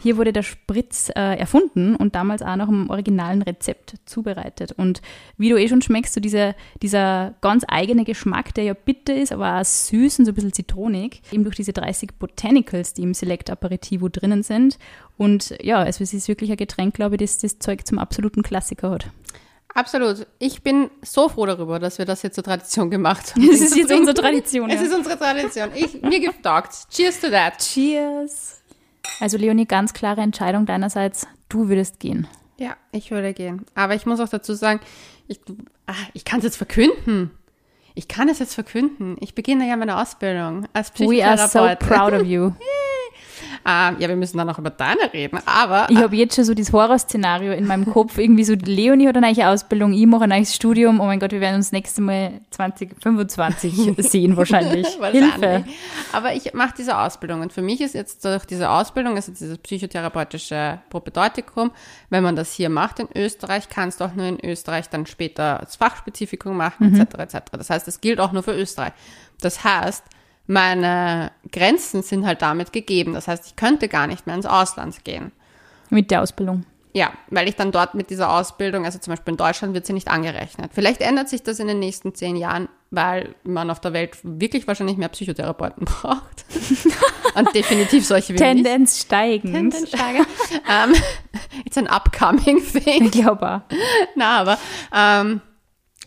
[0.03, 4.73] Hier wurde der Spritz äh, erfunden und damals auch nach dem originalen Rezept zubereitet.
[4.73, 5.01] Und
[5.37, 9.33] wie du eh schon schmeckst, so dieser, dieser ganz eigene Geschmack, der ja bitter ist,
[9.33, 13.15] aber auch süß und so ein bisschen zitronig, eben durch diese 30 Botanicals, die im
[13.15, 14.79] Select Aperitivo drinnen sind.
[15.17, 18.43] Und ja, also es ist wirklich ein Getränk, glaube ich, das das Zeug zum absoluten
[18.43, 19.11] Klassiker hat.
[19.75, 20.27] Absolut.
[20.39, 23.47] Ich bin so froh darüber, dass wir das jetzt zur Tradition gemacht haben.
[23.51, 24.71] Das ist jetzt unsere Tradition.
[24.71, 24.87] Es Ja.
[24.89, 25.69] ist unsere Tradition.
[25.75, 26.73] Ich, mir getaugt.
[26.91, 27.59] Cheers to that.
[27.59, 28.61] Cheers!
[29.21, 32.27] Also Leonie, ganz klare Entscheidung deinerseits, du würdest gehen.
[32.59, 33.65] Ja, ich würde gehen.
[33.75, 34.81] Aber ich muss auch dazu sagen,
[35.29, 35.41] ich,
[35.87, 37.31] ah, ich kann es jetzt verkünden.
[37.95, 39.17] Ich kann es jetzt verkünden.
[39.21, 42.53] Ich beginne ja meine Ausbildung als We are so proud of you.
[43.67, 45.39] Ähm, ja, wir müssen dann noch über deine reden.
[45.47, 48.17] Aber Ich habe jetzt schon so dieses Horrorszenario in meinem Kopf.
[48.19, 51.01] Irgendwie so, Leonie hat eine neue Ausbildung, ich mache ein neues Studium.
[51.01, 54.87] Oh mein Gott, wir werden uns nächste Mal 2025 sehen wahrscheinlich.
[55.01, 55.33] Wahrscheinlich.
[55.35, 55.65] Hilfe.
[56.13, 59.59] Aber ich mache diese Ausbildung und für mich ist jetzt durch diese Ausbildung, also dieses
[59.59, 61.71] psychotherapeutische Propedeutikum,
[62.11, 65.59] wenn man das hier macht in Österreich, kannst du auch nur in Österreich dann später
[65.65, 67.01] das Fachspezifikum machen, Mhm.
[67.01, 67.15] etc.
[67.19, 67.39] etc.
[67.53, 68.93] Das heißt, es gilt auch nur für Österreich.
[69.41, 70.05] Das heißt,
[70.49, 73.13] meine Grenzen sind halt damit gegeben.
[73.13, 75.31] Das heißt, ich könnte gar nicht mehr ins Ausland gehen.
[75.91, 76.65] Mit der Ausbildung.
[76.95, 79.93] Ja, weil ich dann dort mit dieser Ausbildung, also zum Beispiel in Deutschland, wird sie
[79.93, 80.71] nicht angerechnet.
[80.75, 84.67] Vielleicht ändert sich das in den nächsten zehn Jahren, weil man auf der Welt wirklich
[84.67, 86.47] wahrscheinlich mehr Psychotherapeuten braucht.
[87.35, 88.41] Und definitiv solche wie mich.
[88.43, 89.55] Tendenz steigend.
[89.55, 90.25] Tendensteiger.
[90.69, 90.95] ähm,
[91.67, 93.05] it's an upcoming thing.
[93.05, 93.63] Ich glaube.
[94.17, 94.59] Na, aber
[94.93, 95.43] ähm,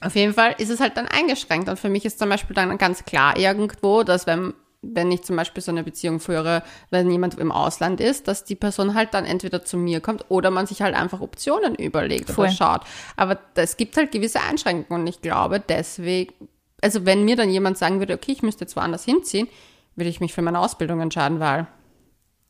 [0.01, 1.69] auf jeden Fall ist es halt dann eingeschränkt.
[1.69, 5.35] Und für mich ist zum Beispiel dann ganz klar irgendwo, dass wenn, wenn ich zum
[5.35, 9.25] Beispiel so eine Beziehung führe, wenn jemand im Ausland ist, dass die Person halt dann
[9.25, 12.45] entweder zu mir kommt oder man sich halt einfach Optionen überlegt Voll.
[12.45, 12.81] oder schaut.
[13.15, 16.33] Aber es gibt halt gewisse Einschränkungen und ich glaube deswegen,
[16.81, 19.47] also wenn mir dann jemand sagen würde, okay, ich müsste jetzt woanders hinziehen,
[19.95, 21.67] würde ich mich für meine Ausbildung entscheiden, weil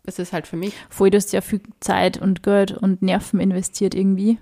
[0.03, 0.73] es ist halt für mich.
[0.89, 4.39] Voll, du hast ja viel Zeit und Geld und Nerven investiert irgendwie.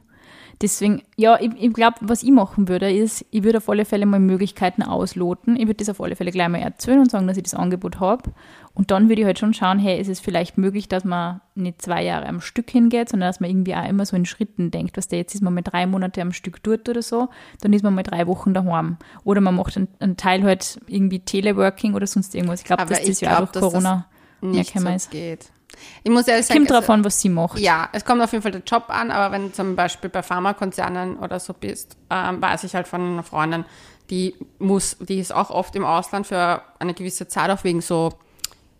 [0.62, 4.06] Deswegen, ja, ich, ich glaube, was ich machen würde, ist, ich würde auf alle Fälle
[4.06, 5.56] mal Möglichkeiten ausloten.
[5.56, 8.02] Ich würde das auf alle Fälle gleich mal erzählen und sagen, dass ich das Angebot
[8.02, 8.32] habe.
[8.74, 11.82] Und dann würde ich halt schon schauen, hey, ist es vielleicht möglich, dass man nicht
[11.82, 14.98] zwei Jahre am Stück hingeht, sondern dass man irgendwie auch immer so in Schritten denkt.
[14.98, 17.30] Was der jetzt ist man mal drei Monate am Stück dort oder so,
[17.62, 18.98] dann ist man mal drei Wochen daheim.
[19.24, 22.60] Oder man macht einen, einen Teil halt irgendwie Teleworking oder sonst irgendwas.
[22.60, 24.08] Ich glaube, dass das ja auch durch Corona
[24.42, 25.10] nicht so ist.
[25.10, 25.52] geht.
[26.04, 27.60] Ich muss ehrlich sagen, kommt drauf also, an, was sie macht.
[27.60, 30.24] Ja, es kommt auf jeden Fall der Job an, aber wenn du zum Beispiel bei
[30.24, 33.66] Pharmakonzernen oder so bist, ähm, weiß ich halt von einer Freundin,
[34.10, 38.14] die muss, die ist auch oft im Ausland für eine gewisse Zeit auch wegen so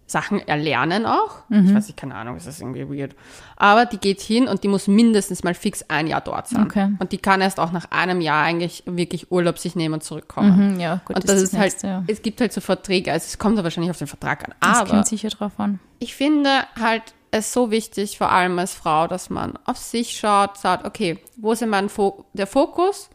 [0.10, 1.44] Sachen erlernen auch.
[1.50, 1.68] Mhm.
[1.68, 3.16] Ich weiß nicht, keine Ahnung, ist das irgendwie weird.
[3.56, 6.64] Aber die geht hin und die muss mindestens mal fix ein Jahr dort sein.
[6.64, 6.92] Okay.
[7.00, 10.74] Und die kann erst auch nach einem Jahr eigentlich wirklich Urlaub sich nehmen und zurückkommen.
[10.74, 12.04] Mhm, ja, gut, und das, das ist, ist halt, nächste, ja.
[12.08, 14.56] es gibt halt so Verträge, also es kommt da wahrscheinlich auf den Vertrag an.
[14.60, 15.80] Aber das kommt sicher drauf an.
[16.00, 20.58] Ich finde halt es so wichtig, vor allem als Frau, dass man auf sich schaut,
[20.58, 23.10] sagt, okay, wo ist mein Fo der Fokus?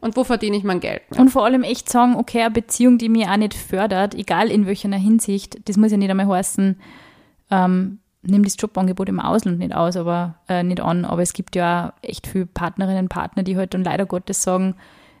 [0.00, 1.02] Und wo verdiene ich mein Geld.
[1.14, 1.20] Ja.
[1.20, 4.66] Und vor allem echt sagen, okay, eine Beziehung, die mir auch nicht fördert, egal in
[4.66, 6.76] welcher Hinsicht, das muss ja nicht einmal heißen,
[7.50, 11.04] ähm, nimm das Jobangebot im Ausland nicht aus, aber äh, nicht an.
[11.04, 14.74] Aber es gibt ja echt viele Partnerinnen und Partner, die halt dann leider Gottes sagen,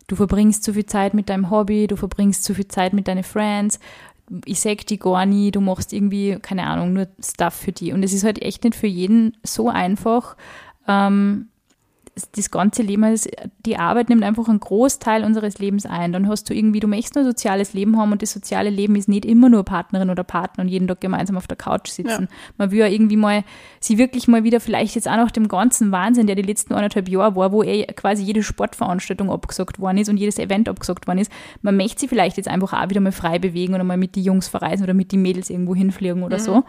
[0.08, 3.24] du verbringst zu viel Zeit mit deinem Hobby, du verbringst zu viel Zeit mit deinen
[3.24, 3.80] Friends,
[4.44, 7.92] ich sag die gar nie, du machst irgendwie, keine Ahnung, nur Stuff für die.
[7.92, 10.36] Und es ist halt echt nicht für jeden so einfach,
[10.88, 11.48] ähm,
[12.34, 13.28] das ganze Leben, also
[13.66, 16.12] die Arbeit nimmt einfach einen Großteil unseres Lebens ein.
[16.12, 18.96] Dann hast du irgendwie, du möchtest nur ein soziales Leben haben und das soziale Leben
[18.96, 22.22] ist nicht immer nur Partnerin oder Partner und jeden Tag gemeinsam auf der Couch sitzen.
[22.22, 22.36] Ja.
[22.56, 23.44] Man will ja irgendwie mal,
[23.80, 27.06] sie wirklich mal wieder, vielleicht jetzt auch nach dem ganzen Wahnsinn, der die letzten anderthalb
[27.10, 31.18] Jahre war, wo eh quasi jede Sportveranstaltung abgesagt worden ist und jedes Event abgesagt worden
[31.18, 34.14] ist, man möchte sie vielleicht jetzt einfach auch wieder mal frei bewegen oder mal mit
[34.14, 36.42] die Jungs verreisen oder mit die Mädels irgendwo hinfliegen oder mhm.
[36.42, 36.64] so.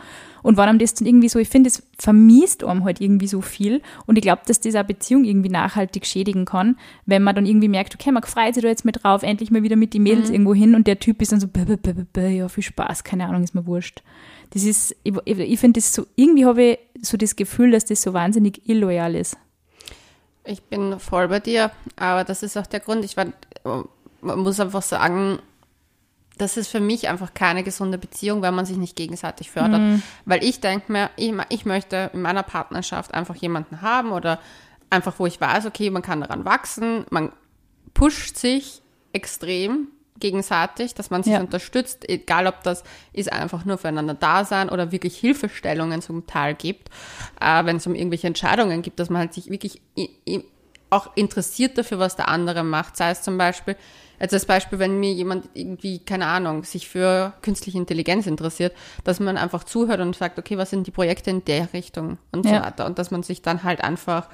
[0.48, 3.42] Und wenn einem das dann irgendwie so, ich finde, es vermisst einem halt irgendwie so
[3.42, 3.82] viel.
[4.06, 7.68] Und ich glaube, dass das eine Beziehung irgendwie nachhaltig schädigen kann, wenn man dann irgendwie
[7.68, 10.30] merkt, okay, man freut sich da jetzt mit drauf, endlich mal wieder mit den Mädels
[10.30, 10.36] mhm.
[10.36, 13.26] irgendwo hin und der Typ ist dann so, b -b -b ja, viel Spaß, keine
[13.26, 14.04] Ahnung, ist mir wurscht.
[14.52, 18.02] Das ist, ich, ich finde das so, irgendwie habe ich so das Gefühl, dass das
[18.02, 19.36] so wahnsinnig illoyal ist.
[20.46, 23.04] Ich bin voll bei dir, aber das ist auch der Grund.
[23.04, 23.26] Ich war,
[24.22, 25.40] man muss einfach sagen,
[26.38, 29.82] das ist für mich einfach keine gesunde Beziehung, wenn man sich nicht gegenseitig fördert.
[29.82, 30.04] Mhm.
[30.26, 34.40] Weil ich denke mir, ich, ich, möchte in meiner Partnerschaft einfach jemanden haben oder
[34.90, 37.32] einfach, wo ich weiß, okay, man kann daran wachsen, man
[37.94, 38.82] pusht sich
[39.14, 39.88] extrem
[40.20, 41.40] gegenseitig, dass man sich ja.
[41.40, 46.56] unterstützt, egal ob das ist einfach nur füreinander da sein oder wirklich Hilfestellungen zum Teil
[46.56, 46.90] gibt,
[47.40, 49.82] äh, wenn es um irgendwelche Entscheidungen gibt, dass man halt sich wirklich
[50.90, 52.98] auch interessiert dafür, was der andere macht.
[52.98, 53.76] Sei es zum Beispiel,
[54.20, 59.20] Jetzt als Beispiel, wenn mir jemand irgendwie, keine Ahnung, sich für künstliche Intelligenz interessiert, dass
[59.20, 62.58] man einfach zuhört und sagt, okay, was sind die Projekte in der Richtung und ja.
[62.58, 62.86] so weiter.
[62.86, 64.28] Und dass man sich dann halt einfach,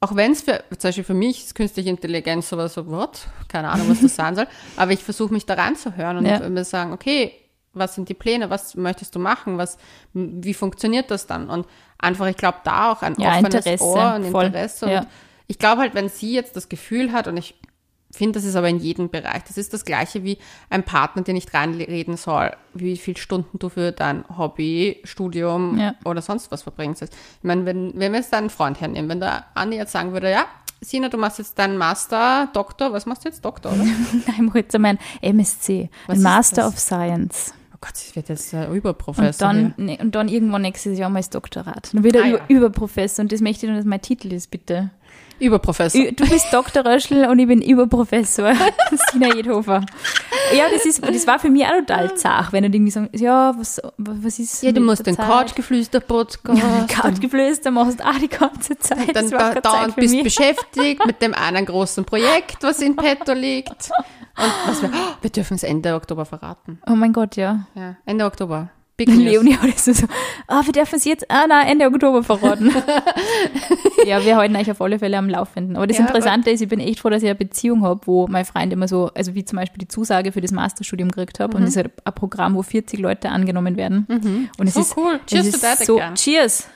[0.00, 3.26] auch wenn es für, zum Beispiel für mich ist künstliche Intelligenz sowas so, what?
[3.48, 4.46] Keine Ahnung, was das sein soll.
[4.76, 6.48] Aber ich versuche mich da reinzuhören und ja.
[6.48, 7.32] mir sagen, okay,
[7.72, 9.78] was sind die Pläne, was möchtest du machen, was,
[10.12, 11.50] wie funktioniert das dann?
[11.50, 11.66] Und
[11.98, 14.78] einfach, ich glaube, da auch ein ja, offenes Interesse, Ohr und Interesse.
[14.78, 14.88] Voll.
[14.88, 15.06] Und ja.
[15.46, 17.54] ich glaube halt, wenn sie jetzt das Gefühl hat, und ich
[18.16, 19.44] finde, das ist aber in jedem Bereich.
[19.46, 20.38] Das ist das Gleiche wie
[20.70, 25.94] ein Partner, der nicht reinreden soll, wie viele Stunden du für dein Hobby, Studium ja.
[26.04, 27.02] oder sonst was verbringst.
[27.02, 27.10] Ich
[27.42, 30.46] meine, wenn, wenn wir jetzt deinen Freund hernehmen, wenn der Andi jetzt sagen würde, ja,
[30.80, 33.84] Sina, du machst jetzt deinen Master, Doktor, was machst du jetzt, Doktor, oder?
[33.84, 37.52] Nein, ich mache jetzt mein MSc, was Master of Science.
[37.74, 39.50] Oh Gott, ich werde jetzt äh, Überprofessor.
[39.50, 41.92] Und dann, ne, und dann irgendwann nächstes Jahr mal das Doktorat.
[41.92, 42.38] Dann wieder ah, ja.
[42.48, 44.90] Überprofessor und das möchte ich, dass mein Titel ist, bitte.
[45.38, 46.12] Überprofessor.
[46.12, 46.84] Du bist Dr.
[46.84, 48.52] Röschel und ich bin Überprofessor.
[49.12, 49.84] Sina Jedhofer.
[50.56, 53.54] Ja, das, ist, das war für mich auch total zart, wenn du irgendwie sagst, ja,
[53.56, 56.58] was, was ist Ja, du musst den Couchgeflüster-Podcast.
[56.58, 59.14] Ja, Couchgeflüster machst du auch die ganze Zeit.
[59.14, 60.24] Dann da, dauernd bist mich.
[60.24, 63.90] beschäftigt mit dem einen großen Projekt, was in petto liegt.
[64.38, 66.80] Und was wir, oh, wir dürfen es Ende Oktober verraten.
[66.86, 67.66] Oh mein Gott, ja.
[67.74, 68.70] Ja, Ende Oktober.
[68.98, 69.92] Big Leonie hat so,
[70.48, 72.74] ah, oh, wir dürfen es jetzt, ah, nein, Ende Oktober verraten.
[74.06, 75.76] ja, wir halten euch auf alle Fälle am Laufenden.
[75.76, 78.26] Aber das ja, Interessante ist, ich bin echt froh, dass ich eine Beziehung habe, wo
[78.26, 81.56] mein Freund immer so, also wie zum Beispiel die Zusage für das Masterstudium gekriegt habe.
[81.56, 81.56] Mhm.
[81.56, 84.04] Und es ist halt ein Programm, wo 40 Leute angenommen werden.
[84.08, 84.50] Mhm.
[84.58, 85.20] Und es so ist, cool.
[85.26, 86.16] Cheers ist so, again.
[86.16, 86.66] Cheers.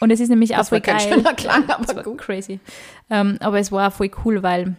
[0.00, 1.22] Und es ist nämlich das auch voll geil.
[1.36, 2.18] Klang, aber gut.
[2.18, 2.58] crazy.
[3.08, 4.74] Um, ähm, aber es war voll cool, weil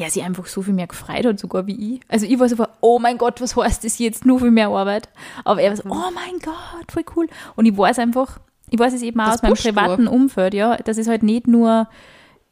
[0.00, 2.00] er sich einfach so viel mehr gefreut hat, sogar wie ich.
[2.08, 4.24] Also ich war so, oh mein Gott, was heißt das jetzt?
[4.24, 5.08] Nur viel mehr Arbeit.
[5.44, 5.92] Aber er war so, mhm.
[5.92, 7.28] oh mein Gott, voll cool.
[7.56, 10.12] Und ich weiß einfach, ich weiß es eben auch aus meinem privaten du.
[10.12, 11.88] Umfeld, ja, dass es halt nicht nur,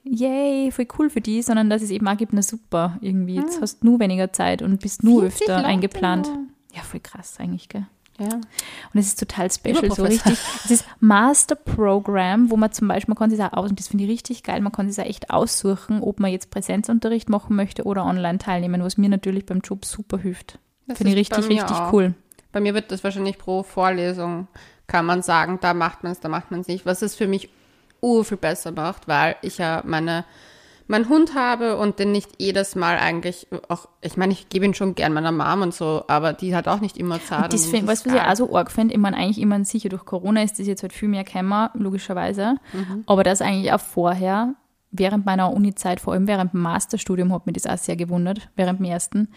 [0.04, 3.56] yay, voll cool für die, sondern dass es eben auch gibt, na super, irgendwie, jetzt
[3.56, 3.62] hm.
[3.62, 6.26] hast du nur weniger Zeit und bist nur öfter eingeplant.
[6.26, 6.46] Nur.
[6.74, 7.86] Ja, voll krass eigentlich, gell.
[8.18, 8.34] Ja.
[8.34, 10.38] Und es ist total special, so richtig.
[10.64, 13.88] Es ist Master Program, wo man zum Beispiel, man kann sich auch aus, und das
[13.88, 17.54] finde ich richtig geil, man kann sich auch echt aussuchen, ob man jetzt Präsenzunterricht machen
[17.54, 20.58] möchte oder online teilnehmen, was mir natürlich beim Job super hilft.
[20.86, 21.92] Das Finde ich richtig, richtig auch.
[21.92, 22.14] cool.
[22.50, 24.48] Bei mir wird das wahrscheinlich pro Vorlesung,
[24.86, 26.86] kann man sagen, da macht man es, da macht man es nicht.
[26.86, 27.50] Was es für mich
[28.00, 30.24] ur viel besser macht, weil ich ja meine,
[30.88, 34.74] meinen Hund habe und den nicht jedes Mal eigentlich auch, ich meine, ich gebe ihn
[34.74, 37.44] schon gern meiner Mom und so, aber die hat auch nicht immer Zeit.
[37.44, 38.94] Und das find, du, was ich auch so arg finde?
[38.94, 42.56] Ich meine, eigentlich immer sicher durch Corona ist das jetzt halt viel mehr gekommen, logischerweise.
[43.06, 44.54] Aber das eigentlich auch vorher,
[44.90, 48.78] während meiner Uni-Zeit, vor allem während dem Masterstudium, hat mich das auch sehr gewundert, während
[48.80, 49.28] dem ersten,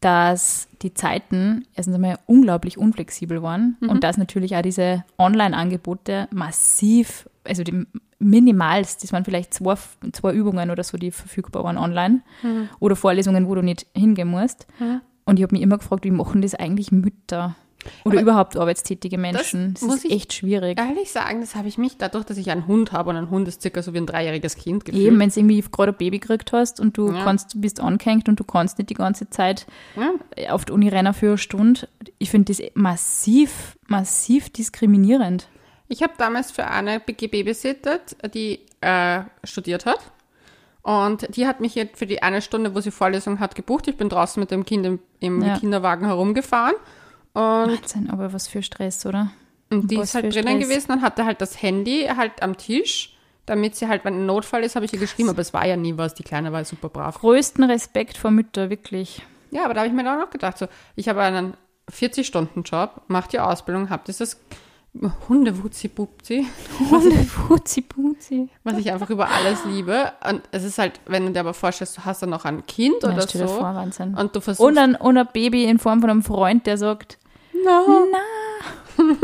[0.00, 7.28] dass die Zeiten erstens einmal unglaublich unflexibel waren und dass natürlich auch diese Online-Angebote massiv,
[7.44, 7.86] also die
[8.22, 9.74] minimalst, das waren vielleicht zwei,
[10.12, 12.22] zwei Übungen oder so, die verfügbar waren online
[12.80, 14.66] oder Vorlesungen, wo du nicht hingehen musst.
[15.24, 17.54] Und ich habe mich immer gefragt, wie machen das eigentlich Mütter
[18.04, 19.74] oder Aber überhaupt arbeitstätige Menschen?
[19.74, 20.78] Das, muss ist echt schwierig.
[20.78, 23.48] Ehrlich sagen, das habe ich mich dadurch, dass ich einen Hund habe und ein Hund
[23.48, 25.04] ist circa so wie ein dreijähriges Kind gefühlt.
[25.04, 27.24] Eben, wenn du irgendwie gerade ein Baby gekriegt hast und du Ja.
[27.24, 30.52] kannst, du bist angehängt und du kannst nicht die ganze Zeit Ja.
[30.54, 31.88] auf die Uni rennen für eine Stunde.
[32.18, 35.48] Ich finde das massiv, massiv diskriminierend.
[35.92, 40.00] Ich habe damals für eine gebabysittet, die äh, studiert hat.
[40.80, 43.86] Und die hat mich jetzt für die eine Stunde, wo sie Vorlesung hat, gebucht.
[43.88, 45.58] Ich bin draußen mit dem Kind im, im Ja.
[45.58, 46.74] Kinderwagen herumgefahren.
[47.34, 49.32] Und, Wahnsinn, aber was für Stress, oder?
[49.70, 50.68] und die was ist halt drinnen Stress.
[50.68, 54.64] gewesen und hatte halt das Handy halt am Tisch, damit sie halt, wenn ein Notfall
[54.64, 55.28] ist, habe ich ihr geschrieben.
[55.28, 56.14] Aber es war ja nie was.
[56.14, 57.18] Die Kleine war super brav.
[57.18, 59.20] Größten Respekt vor Müttern, wirklich.
[59.50, 61.54] Ja, aber da habe ich mir dann auch gedacht, so, ich habe einen
[61.90, 64.40] 40-Stunden-Job, mache die Ausbildung, habe dieses
[65.28, 66.46] Hundewutzi-Bupzi.
[67.48, 68.48] Putzi, putzi.
[68.62, 70.12] was ich einfach über alles liebe.
[70.28, 72.96] Und es ist halt, wenn du dir aber vorstellst, du hast dann noch ein Kind
[73.02, 73.46] Ja, oder so.
[73.46, 74.14] vor, Wahnsinn.
[74.14, 74.68] Und du versuchst.
[74.68, 77.18] Und ein, und ein Baby in Form von einem Freund, der sagt,
[77.64, 78.06] no.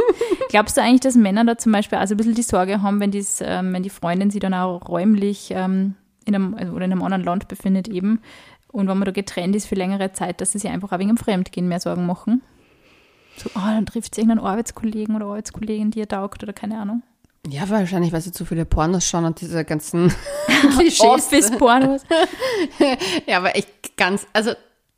[0.48, 3.10] Glaubst du eigentlich, dass Männer da zum Beispiel also ein bisschen die Sorge haben, wenn,
[3.10, 6.92] dies, ähm, wenn die Freundin sich dann auch räumlich ähm, in einem, also, oder in
[6.92, 8.20] einem anderen Land befindet eben
[8.68, 11.10] und wenn man da getrennt ist für längere Zeit, dass sie sich einfach auch wegen
[11.10, 12.42] dem Fremdgehen mehr Sorgen machen?
[13.38, 17.02] So, oh, dann trifft sie irgendeinen Arbeitskollegen oder Arbeitskollegin, die ihr taugt oder keine Ahnung.
[17.46, 20.12] Ja, wahrscheinlich, weil sie zu viele Pornos schauen und diese ganzen
[20.76, 21.00] Klischees.
[21.00, 22.02] Office-Pornos.
[23.26, 24.52] Ja, aber echt ganz, also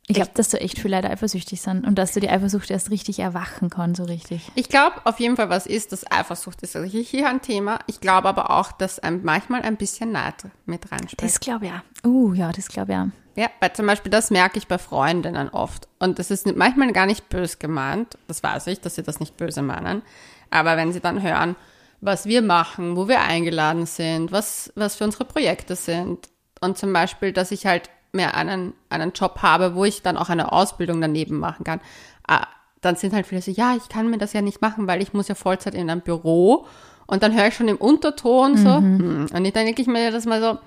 [0.07, 2.89] Ich glaube, dass da echt viele Leute eifersüchtig sind und dass du die Eifersucht erst
[2.89, 4.51] richtig erwachen kann, so richtig.
[4.55, 7.79] ich glaube auf jeden Fall, was ist, dass Eifersucht ist also hier ein Thema.
[7.87, 10.35] Ich glaube aber auch, dass einem manchmal ein bisschen Neid
[10.65, 11.21] mit reinspielt.
[11.21, 12.07] Das glaube ich auch.
[12.07, 13.07] Uh, ja, das glaube ich auch.
[13.35, 15.87] Ja, weil zum Beispiel das merke ich bei Freundinnen oft.
[15.99, 18.17] Und das ist manchmal gar nicht böse gemeint.
[18.27, 20.01] Das weiß ich, dass sie das nicht böse meinen.
[20.49, 21.55] Aber wenn sie dann hören,
[22.01, 26.27] was wir machen, wo wir eingeladen sind, was, was für unsere Projekte sind.
[26.59, 30.29] Und zum Beispiel, dass ich halt mehr einen, einen Job habe, wo ich dann auch
[30.29, 31.79] eine Ausbildung daneben machen kann.
[32.27, 32.47] Ah,
[32.81, 35.13] Dann sind halt viele so, ja, ich kann mir das ja nicht machen, weil ich
[35.13, 36.65] muss ja Vollzeit in einem Büro.
[37.07, 38.77] Und dann höre ich schon im Unterton so.
[38.77, 39.27] Hm.
[39.33, 40.57] Und ich, dann denke ich mir das mal so,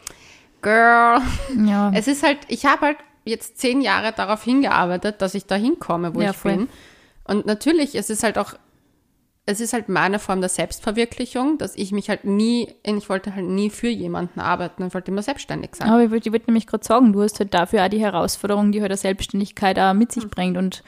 [0.62, 1.20] Girl,
[1.66, 5.54] Ja, es ist halt, ich habe halt jetzt zehn Jahre darauf hingearbeitet, dass ich da
[5.57, 6.52] hinkomme, wo Ja, ich voll.
[6.57, 6.68] bin.
[7.26, 8.54] Und natürlich, es ist halt auch,
[9.46, 13.46] es ist halt meine Form der Selbstverwirklichung, dass ich mich halt nie, ich wollte halt
[13.46, 15.88] nie für jemanden arbeiten, ich wollte immer selbstständig sein.
[15.88, 18.80] Aber ich würde würd nämlich gerade sagen, du hast halt dafür auch die Herausforderung, die
[18.80, 20.83] halt eine Selbstständigkeit auch mit sich bringt und,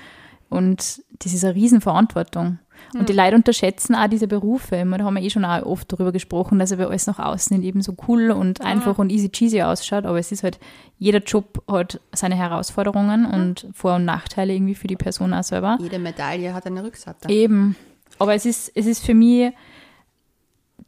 [0.48, 2.58] und das ist eine Riesenverantwortung.
[2.94, 4.84] Und die Leute unterschätzen auch diese Berufe.
[4.84, 7.56] Meine, Da haben wir eh schon auch oft darüber gesprochen, dass aber alles nach außen
[7.56, 10.04] nicht eben so cool und einfach und easy cheesy ausschaut.
[10.04, 10.58] Aber es ist halt,
[10.98, 15.78] jeder Job hat seine Herausforderungen und Vor- und Nachteile irgendwie für die Person auch selber.
[15.80, 17.28] Jede Medaille hat eine Rückseite.
[17.28, 17.76] Eben.
[18.18, 19.52] Aber es ist, es ist für mich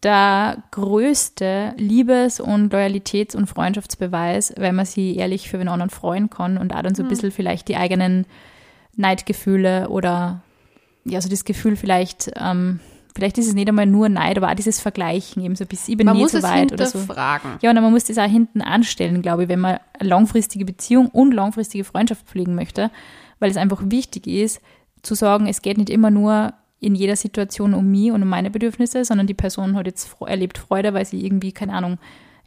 [0.03, 6.31] der größte Liebes- und Loyalitäts- und Freundschaftsbeweis, wenn man sich ehrlich für den anderen freuen
[6.31, 8.27] kann und auch dann so ein bisschen vielleicht die eigenen
[8.97, 10.43] Neidgefühle oder
[11.05, 12.81] ja, so das Gefühl vielleicht, ähm,
[13.14, 15.93] vielleicht ist es nicht einmal nur Neid, aber auch dieses Vergleichen, eben so ein bisschen,
[15.93, 16.99] ich bin Man nie so weit oder so.
[17.62, 21.09] Ja, und man muss das auch hinten anstellen, glaube ich, wenn man eine langfristige Beziehung
[21.09, 22.91] und langfristige Freundschaft pflegen möchte,
[23.41, 24.61] weil es einfach wichtig ist,
[25.03, 28.51] zu sagen, es geht nicht immer nur in jeder Situation um mich und um meine
[28.51, 31.99] Bedürfnisse, sondern die Person hat jetzt erlebt Freude, weil sie irgendwie, keine Ahnung,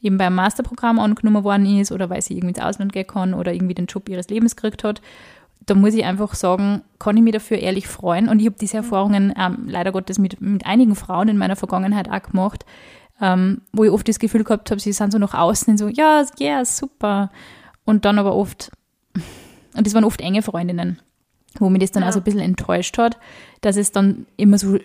[0.02, 3.54] eben beim Masterprogramm angenommen worden ist oder weil sie irgendwie ins Ausland gehen kann oder
[3.54, 5.02] irgendwie den Job ihres Lebens gekriegt hat.
[5.66, 8.30] Da muss ich einfach sagen, kann ich mich dafür ehrlich freuen.
[8.30, 12.10] Und ich habe diese Erfahrungen ähm, leider Gottes mit, mit einigen Frauen in meiner Vergangenheit
[12.10, 12.66] auch gemacht,
[13.22, 16.26] ähm, wo ich oft das Gefühl gehabt habe, sie sind so nach außen so, ja,
[16.40, 17.32] ja, super.
[17.86, 18.72] Und dann aber oft,
[19.76, 21.00] und das waren oft enge Freundinnen,
[21.60, 22.10] wo mich das dann Ja.
[22.10, 23.18] auch so ein bisschen enttäuscht hat,
[23.62, 24.78] dass es dann immer so,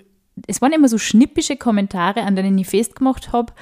[0.47, 3.53] es waren immer so schnippische Kommentare, an denen ich festgemacht habe,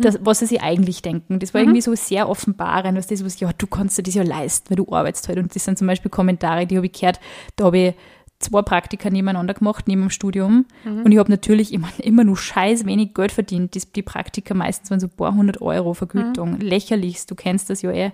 [0.00, 1.38] das, was sie sich eigentlich denken.
[1.40, 4.22] Das war irgendwie so sehr offenbarend, was das was, ja, du kannst dir das ja
[4.22, 5.38] leisten, weil du arbeitest halt.
[5.38, 7.20] Und das sind zum Beispiel Kommentare, die habe ich gehört,
[7.56, 7.94] da habe ich
[8.38, 10.64] zwei Praktika nebeneinander gemacht, neben dem Studium.
[11.04, 13.74] Und ich habe natürlich immer, immer nur scheiß wenig Geld verdient.
[13.74, 16.58] Die, die Praktika meistens waren so ein paar hundert Euro Vergütung.
[16.60, 18.10] Lächerlichst, du kennst das ja eh.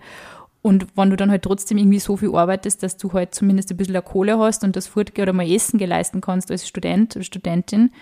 [0.60, 3.76] Und wenn du dann halt trotzdem irgendwie so viel arbeitest, dass du halt zumindest ein
[3.76, 7.24] bisschen eine Kohle hast und das Fortgehen oder mal Essen geleisten kannst als Student oder
[7.24, 7.92] Studentin,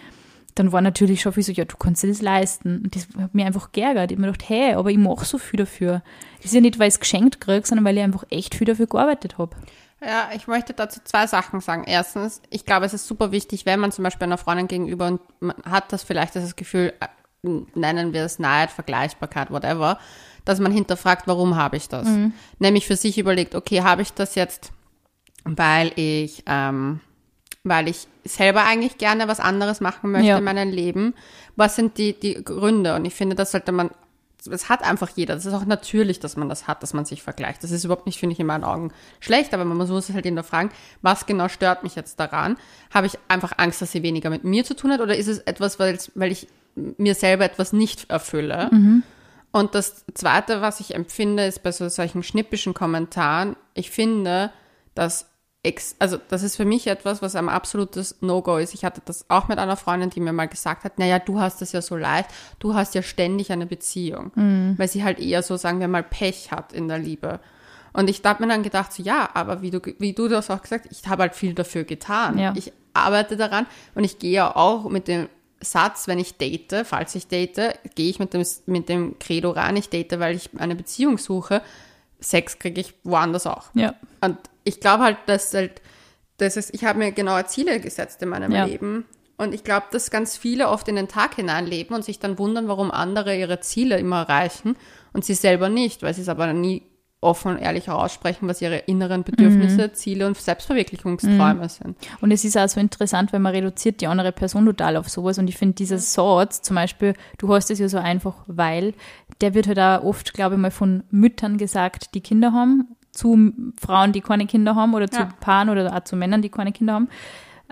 [0.55, 2.81] dann war natürlich schon viel so, ja, du kannst dir das leisten.
[2.85, 4.11] Und das hat mich einfach geärgert.
[4.11, 6.03] Ich habe mir gedacht, hey, aber ich mache so viel dafür.
[6.39, 8.67] Das ist ja nicht, weil ich es geschenkt kriege, sondern weil ich einfach echt viel
[8.67, 9.55] dafür gearbeitet habe.
[10.01, 11.85] Ja, ich möchte dazu zwei Sachen sagen.
[11.87, 15.21] Erstens, ich glaube, es ist super wichtig, wenn man zum Beispiel einer Freundin gegenüber und
[15.41, 19.99] man hat das vielleicht das Gefühl, äh, nennen wir es Neid, Vergleichbarkeit, whatever,
[20.47, 22.09] dass man hinterfragt, warum habe ich das?
[22.59, 24.73] Nämlich für sich überlegt, okay, habe ich das jetzt,
[25.45, 27.01] weil ich, ähm,
[27.65, 30.39] weil ich selber eigentlich gerne was anderes machen möchte Ja.
[30.39, 31.15] in meinem Leben?
[31.57, 32.95] Was sind die, die Gründe?
[32.95, 33.91] Und ich finde, das sollte man
[34.49, 35.35] das hat einfach jeder.
[35.35, 37.65] Das ist auch natürlich, dass man das hat, dass man sich vergleicht.
[37.65, 40.25] Das ist überhaupt nicht, finde ich, in meinen Augen schlecht, aber man muss es halt
[40.25, 40.71] hinterfragen,
[41.03, 42.57] was genau stört mich jetzt daran?
[42.95, 45.39] Habe ich einfach Angst, dass sie weniger mit mir zu tun hat oder ist es
[45.41, 48.71] etwas, weil, weil ich mir selber etwas nicht erfülle?
[49.57, 54.51] Und das Zweite, was ich empfinde, ist bei so solchen schnippischen Kommentaren, ich finde,
[54.95, 55.31] dass
[55.99, 58.73] also das ist für mich etwas, was ein absolutes No-Go ist.
[58.73, 61.61] Ich hatte das auch mit einer Freundin, die mir mal gesagt hat, naja, du hast
[61.61, 62.29] es ja so leicht,
[62.61, 64.31] du hast ja ständig eine Beziehung.
[64.79, 67.41] Weil sie halt eher so, sagen wir mal, Pech hat in der Liebe.
[67.93, 70.63] Und ich habe mir dann gedacht, so ja, aber wie du, wie du das auch
[70.63, 72.39] gesagt hast, ich habe halt viel dafür getan.
[72.39, 72.53] Ja.
[72.55, 75.29] Ich arbeite daran und ich gehe ja auch mit dem
[75.61, 79.77] Satz, wenn ich date, falls ich date, gehe ich mit dem, mit dem Credo rein,
[79.77, 81.63] ich date, weil ich eine Beziehung suche.
[82.21, 83.67] Sex kriege ich woanders auch.
[83.75, 83.95] Ja.
[84.21, 85.81] Und ich glaube halt, dass halt,
[86.39, 88.65] das ist, ich habe mir genaue Ziele gesetzt in meinem Ja.
[88.65, 89.07] Leben.
[89.39, 92.69] Und ich glaube, dass ganz viele oft in den Tag hineinleben und sich dann wundern,
[92.69, 94.77] warum andere ihre Ziele immer erreichen
[95.13, 96.83] und sie selber nicht, weil sie es aber nie
[97.21, 101.97] offen und ehrlich aussprechen, was ihre inneren Bedürfnisse, Ziele und Selbstverwirklichungsträume sind.
[102.21, 105.39] Und es ist auch so interessant, weil man reduziert die andere Person total auf sowas.
[105.39, 108.95] Und ich finde, dieser Satz, zum Beispiel, du hast es ja so einfach, weil,
[109.41, 113.53] der wird halt auch oft, glaube ich mal, von Müttern gesagt, die Kinder haben, zu
[113.81, 115.29] Frauen, die keine Kinder haben, oder zu Ja.
[115.41, 117.09] Paaren oder auch zu Männern, die keine Kinder haben.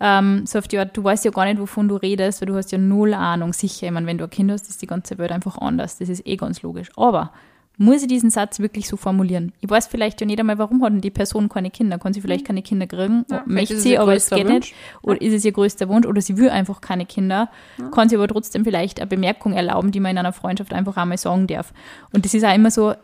[0.00, 2.56] Ähm, so auf die Art, du weißt ja gar nicht, wovon du redest, weil du
[2.56, 3.52] hast ja null Ahnung.
[3.52, 5.98] Sicher, ich meine, wenn du ein Kind hast, ist die ganze Welt einfach anders.
[5.98, 6.90] Das ist eh ganz logisch.
[6.96, 7.30] Aber
[7.76, 9.52] muss ich diesen Satz wirklich so formulieren?
[9.60, 11.98] Ich weiß vielleicht ja nicht einmal, warum hat denn die Person keine Kinder?
[11.98, 13.24] Kann sie vielleicht keine Kinder kriegen?
[13.30, 14.70] Ja, Möchte sie, aber es geht Wunsch.
[14.70, 14.74] nicht.
[15.02, 16.06] Oder ist es ihr größter Wunsch?
[16.06, 17.50] Oder sie will einfach keine Kinder.
[17.92, 21.18] Kann sie aber trotzdem vielleicht eine Bemerkung erlauben, die man in einer Freundschaft einfach einmal
[21.18, 21.72] sagen darf.
[22.12, 22.94] Und das ist auch immer so,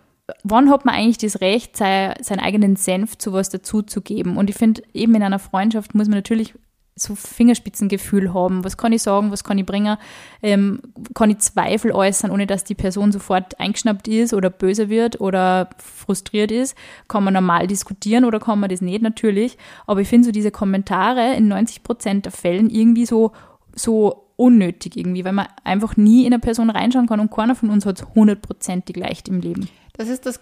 [0.45, 4.37] wann hat man eigentlich das Recht, sei, seinen eigenen Senf zu was dazuzugeben?
[4.37, 6.55] Und ich finde, eben in einer Freundschaft muss man natürlich
[7.03, 8.65] so Fingerspitzengefühl haben.
[8.65, 9.97] Was kann ich sagen, was kann ich bringen?
[10.43, 10.81] Ähm,
[11.15, 15.71] kann ich Zweifel äußern, ohne dass die Person sofort eingeschnappt ist oder böse wird oder
[15.79, 16.77] frustriert ist?
[17.09, 19.03] Kann man normal diskutieren oder kann man das nicht?
[19.03, 19.59] Natürlich.
[19.87, 23.33] Aber ich finde so diese Kommentare in 90 Prozent der Fällen irgendwie so,
[23.75, 27.69] so unnötig irgendwie, weil man einfach nie in eine Person reinschauen kann und keiner von
[27.69, 29.69] uns hat es hundertprozentig leicht im Leben.
[29.93, 30.41] Das ist das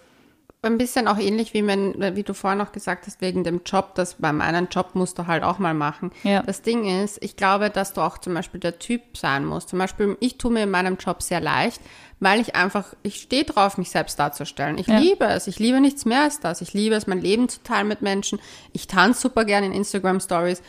[0.61, 3.95] ein bisschen auch ähnlich, wie, wenn, wie du vorhin noch gesagt hast, wegen dem Job,
[3.95, 6.11] das bei meinem Job musst du halt auch mal machen.
[6.23, 6.43] Ja.
[6.43, 9.69] Das Ding ist, ich glaube, dass du auch zum Beispiel der Typ sein musst.
[9.69, 11.79] Zum Beispiel, ich tue mir in meinem Job sehr leicht,
[12.19, 14.77] weil ich einfach, ich stehe drauf, mich selbst darzustellen.
[14.77, 14.97] Ich Ja.
[14.99, 15.47] liebe es.
[15.47, 16.59] Ich liebe nichts mehr als das.
[16.59, 18.39] Ich liebe es, mein Leben zu teilen mit Menschen.
[18.73, 20.61] Ich tanze super gerne in Instagram Stories.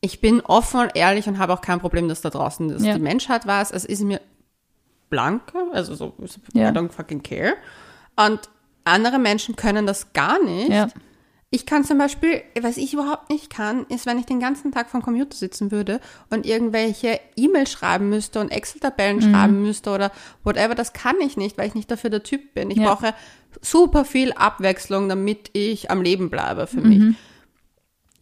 [0.00, 2.94] Ich bin offen und ehrlich und habe auch kein Problem, dass da draußen dass Ja.
[2.94, 3.72] die Menschheit weiß.
[3.72, 4.22] Es ist mir
[5.10, 6.14] blanke, also so.
[6.54, 7.56] I don't fucking care.
[8.16, 8.40] Und
[8.88, 10.70] andere Menschen können das gar nicht.
[10.70, 10.88] Ja.
[11.50, 14.90] Ich kann zum Beispiel, was ich überhaupt nicht kann, ist, wenn ich den ganzen Tag
[14.90, 15.98] vom Computer sitzen würde
[16.28, 19.32] und irgendwelche E-Mails schreiben müsste und Excel-Tabellen Mhm.
[19.32, 20.12] schreiben müsste oder
[20.44, 22.70] whatever, das kann ich nicht, weil ich nicht dafür der Typ bin.
[22.70, 22.92] Ich Ja.
[22.94, 23.14] brauche
[23.62, 26.88] super viel Abwechslung, damit ich am Leben bleibe für Mhm.
[26.88, 27.16] mich.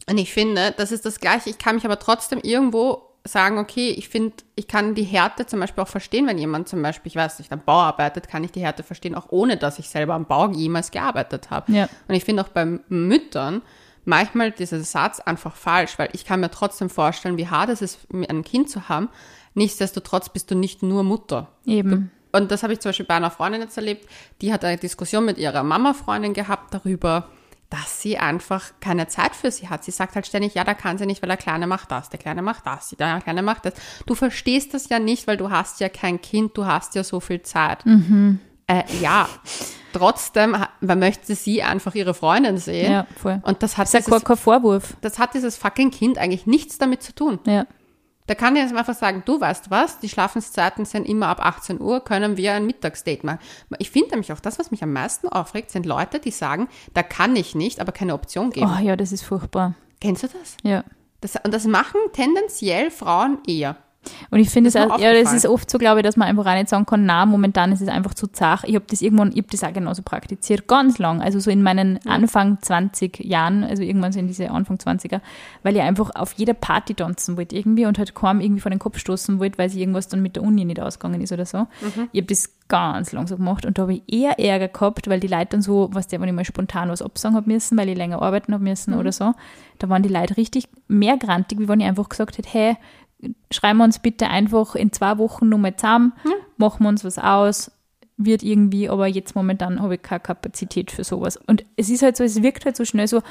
[0.09, 1.49] Und ich finde, das ist das Gleiche.
[1.49, 5.59] Ich kann mich aber trotzdem irgendwo sagen, okay, ich finde, ich kann die Härte zum
[5.59, 8.51] Beispiel auch verstehen, wenn jemand zum Beispiel, ich weiß nicht, am Bau arbeitet, kann ich
[8.51, 11.71] die Härte verstehen, auch ohne, dass ich selber am Bau jemals gearbeitet habe.
[11.71, 11.89] Ja.
[12.07, 13.61] Und ich finde auch bei Müttern
[14.05, 17.99] manchmal dieser Satz einfach falsch, weil ich kann mir trotzdem vorstellen, wie hart es ist,
[18.11, 19.09] ein Kind zu haben.
[19.53, 21.49] Nichtsdestotrotz bist du nicht nur Mutter.
[21.65, 22.11] Eben.
[22.31, 24.07] Und das habe ich zum Beispiel bei einer Freundin jetzt erlebt,
[24.41, 27.29] die hat eine Diskussion mit ihrer Mama-Freundin gehabt darüber,
[27.69, 29.83] dass sie einfach keine Zeit für sie hat.
[29.83, 32.19] Sie sagt halt ständig, ja, da kann sie nicht, weil der Kleine macht das, der
[32.19, 33.73] Kleine macht das, der Kleine macht das.
[34.05, 37.19] Du verstehst das ja nicht, weil du hast ja kein Kind, du hast ja so
[37.19, 37.83] viel Zeit.
[38.69, 39.27] Äh, ja,
[39.93, 42.91] trotzdem man möchte sie einfach ihre Freundin sehen.
[42.91, 43.39] Ja, voll.
[43.43, 44.97] Und das hat, Das ist ja dieses, kein, kein Vorwurf.
[45.01, 47.39] das hat dieses fucking Kind eigentlich nichts damit zu tun.
[47.45, 47.65] Ja.
[48.27, 51.79] Da kann ich jetzt einfach sagen, du weißt was, die Schlafenszeiten sind immer ab 18
[51.81, 53.39] Uhr, können wir ein Mittagsdate machen.
[53.79, 57.03] Ich finde nämlich auch, das, was mich am meisten aufregt, sind Leute, die sagen, da
[57.03, 58.69] kann ich nicht, aber keine Option geben.
[58.77, 59.75] Oh ja, das ist furchtbar.
[60.01, 60.57] Kennst du das?
[60.63, 60.83] Ja.
[61.21, 63.77] Das, und das machen tendenziell Frauen eher.
[64.31, 66.45] Und ich finde es auch, ja, das ist oft so, glaube ich, dass man einfach
[66.45, 68.63] auch nicht sagen kann, na, momentan ist es einfach zu zart.
[68.65, 71.21] Ich habe das irgendwann, ich habe das auch genauso praktiziert, ganz lang.
[71.21, 75.21] Also so in meinen Anfang 20 Jahren, also irgendwann so in diese Anfang 20er,
[75.63, 78.79] weil ich einfach auf jeder Party tanzen wollte irgendwie und halt kaum irgendwie vor den
[78.79, 81.59] Kopf stoßen wollte, weil sich irgendwas dann mit der Uni nicht ausgegangen ist oder so.
[81.59, 82.09] Mhm.
[82.11, 85.21] Ich habe das ganz lang so gemacht und da habe ich eher Ärger gehabt, weil
[85.21, 87.87] die Leute dann so, was der, wenn ich mal spontan was absagen habe müssen, weil
[87.87, 88.99] ich länger arbeiten habe müssen Mhm.
[88.99, 89.33] oder so,
[89.79, 92.75] da waren die Leute richtig mehr grantig, wie wenn ich einfach gesagt hätte, hey,
[93.51, 96.13] schreiben wir uns bitte einfach in zwei Wochen nochmal zusammen,
[96.57, 97.71] machen wir uns was aus,
[98.17, 101.37] wird irgendwie, aber jetzt momentan habe ich keine Kapazität für sowas.
[101.37, 103.21] Und es ist halt so, es wirkt halt so schnell so,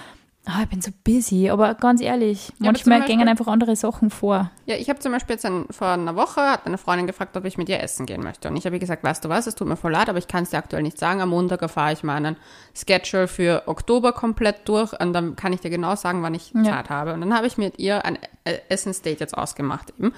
[0.46, 4.10] ah, ich bin so busy, aber ganz ehrlich, Ja, manchmal Beispiel- gehen einfach andere Sachen
[4.10, 4.50] vor.
[4.64, 7.44] Ja, ich habe zum Beispiel jetzt ein, vor einer Woche hat eine Freundin gefragt, ob
[7.44, 8.48] ich mit ihr essen gehen möchte.
[8.48, 10.28] Und ich habe ihr gesagt, weißt du was, es tut mir voll leid, aber ich
[10.28, 11.20] kann es dir aktuell nicht sagen.
[11.20, 12.36] Am Montag erfahre ich meinen
[12.74, 16.62] Schedule für Oktober komplett durch und dann kann ich dir genau sagen, wann ich Ja.
[16.64, 17.12] Zeit habe.
[17.12, 20.12] Und dann habe ich mit ihr ein äh, Essensdate jetzt ausgemacht eben.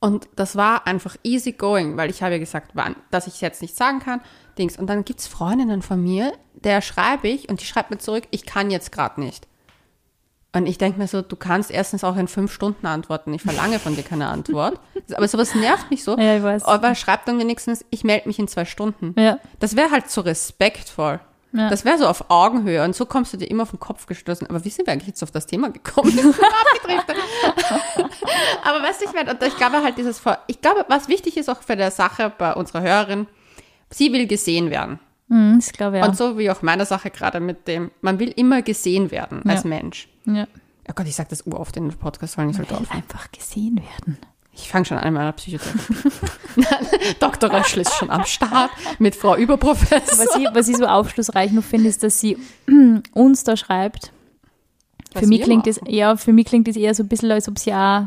[0.00, 3.40] Und das war einfach easy going, weil ich habe ihr gesagt, wann, dass ich es
[3.40, 4.20] jetzt nicht sagen kann.
[4.58, 4.76] Dings.
[4.76, 8.44] Und dann gibt's Freundinnen von mir, der schreibe ich und die schreibt mir zurück, ich
[8.44, 9.46] kann jetzt gerade nicht.
[10.54, 13.32] Und ich denke mir so, du kannst erstens auch in fünf Stunden antworten.
[13.32, 14.78] Ich verlange von dir keine Antwort.
[15.14, 16.18] Aber sowas nervt mich so.
[16.18, 16.64] Ja, ich weiß.
[16.64, 19.14] Aber schreib dann wenigstens, ich melde mich in zwei Stunden.
[19.18, 19.38] Ja.
[19.60, 21.20] Das wäre halt so respektvoll.
[21.54, 21.68] Ja.
[21.70, 24.46] Das wäre so auf Augenhöhe und so kommst du dir immer auf den Kopf gestoßen.
[24.48, 26.12] Aber wie sind wir eigentlich jetzt auf das Thema gekommen?
[28.64, 31.36] Aber weißt du, ich meine, und ich glaube halt dieses, Vor- ich glaube, was wichtig
[31.36, 33.26] ist auch für der Sache bei unserer Hörerin,
[33.90, 34.98] sie will gesehen werden.
[35.32, 36.08] Mhm, das glaube ich auch.
[36.08, 39.62] Und so wie auch meine Sache gerade mit dem, man will immer gesehen werden als
[39.64, 39.68] Ja.
[39.68, 40.08] Mensch.
[40.26, 40.46] ja.
[40.88, 42.90] Oh Gott, ich sage das uroft in den Podcast, soll nicht so Will drauf.
[42.90, 44.18] einfach gesehen werden.
[44.52, 46.10] Ich fange schon an in meiner Psychotherapie.
[47.20, 47.50] Dr.
[47.52, 50.18] Röschl ist schon am Start mit Frau Überprofessor.
[50.18, 52.36] Was ich, was ich so aufschlussreich noch finde, ist, dass sie
[53.12, 54.12] uns da schreibt.
[55.14, 55.80] Was für mich klingt machen.
[55.86, 58.06] es ja, für mich klingt es eher so ein bisschen, als ob sie auch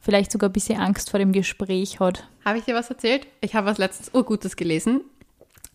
[0.00, 2.26] vielleicht sogar ein bisschen Angst vor dem Gespräch hat.
[2.44, 3.26] Habe ich dir was erzählt?
[3.42, 5.02] Ich habe was letztens Urgutes gelesen.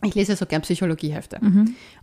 [0.04, 1.38] Ich lese so gern Psychologiehefte.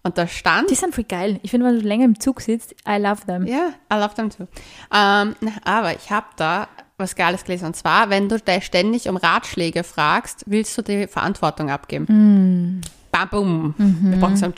[0.04, 1.39] Und da stand, Die sind voll geil.
[1.43, 3.45] Ich finde, wenn du länger im Zug sitzt, I love them.
[3.45, 4.47] ja, I love them too.
[4.93, 7.66] Ähm, aber ich habe da was Geiles gelesen.
[7.66, 12.82] Und zwar, wenn du da ständig um Ratschläge fragst, willst du die Verantwortung abgeben.
[13.12, 13.74] Bam, boom.
[13.78, 14.52] Wir brauchen so.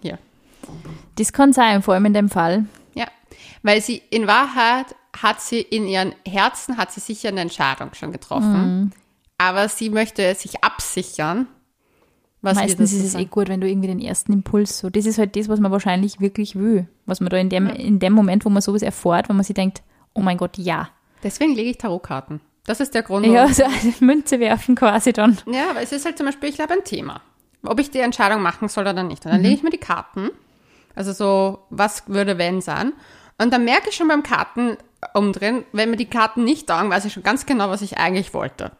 [0.00, 0.18] Hier.
[1.16, 2.64] Das kann sein, vor allem in dem Fall.
[2.94, 3.06] Ja,
[3.62, 4.86] weil sie in Wahrheit
[5.20, 8.92] hat sie in ihren Herzen hat sie sicher eine Entscheidung schon getroffen,
[9.36, 11.46] aber sie möchte sich absichern.
[12.42, 14.90] Was Meistens ist es eh gut, wenn du irgendwie den ersten Impuls so.
[14.90, 16.88] Das ist halt das, was man wahrscheinlich wirklich will.
[17.06, 19.54] Was man da in dem, in dem Moment, wo man sowas erfährt, wo man sich
[19.54, 19.82] denkt,
[20.12, 20.88] oh mein Gott, ja.
[21.22, 22.40] Deswegen lege ich Tarotkarten.
[22.66, 23.26] Das ist der Grund.
[23.26, 25.38] Ja, warum- so eine Münze werfen quasi dann.
[25.46, 27.20] ja, aber es ist halt zum Beispiel, ich glaube, ein Thema.
[27.64, 29.24] Ob ich die Entscheidung machen soll oder nicht.
[29.24, 29.44] Und dann Mhm.
[29.44, 30.30] lege ich mir die Karten.
[30.96, 32.92] Also so, was würde wenn sein?
[33.38, 34.76] Und dann merke ich schon beim Karten
[35.14, 38.34] umdrehen, wenn mir die Karten nicht taugen, weiß ich schon ganz genau, was ich eigentlich
[38.34, 38.72] wollte.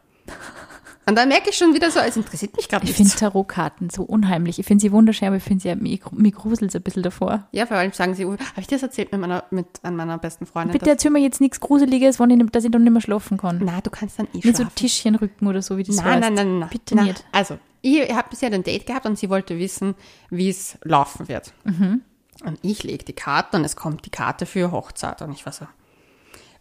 [1.05, 2.97] Und dann merke ich schon wieder so, es interessiert mich gerade Ich nicht.
[2.97, 4.57] finde Tarotkarten so unheimlich.
[4.59, 7.47] Ich finde sie wunderschön, aber ich finde sie, mir, mir gruselt ein bisschen davor.
[7.51, 10.17] Ja, vor allem sagen sie, habe ich dir das erzählt mit meiner, mit an meiner
[10.17, 10.71] besten Freundin?
[10.71, 13.59] Bitte erzähl mir jetzt nichts Gruseliges, ich, dass ich dann nicht mehr schlafen kann.
[13.63, 14.75] na, du kannst dann eh so schlafen.
[14.75, 16.21] Tischchenrücken oder so, wie das Nein, heißt.
[16.21, 16.69] nein, nein, nein.
[16.71, 17.05] Bitte nein.
[17.07, 17.25] nicht.
[17.33, 19.95] Also, ich habe bisher ein Date gehabt und sie wollte wissen,
[20.29, 21.53] wie es laufen wird.
[21.65, 22.01] Mhm.
[22.45, 25.21] Und ich lege die Karte und es kommt die Karte für Hochzeit.
[25.21, 25.67] Und ich war so,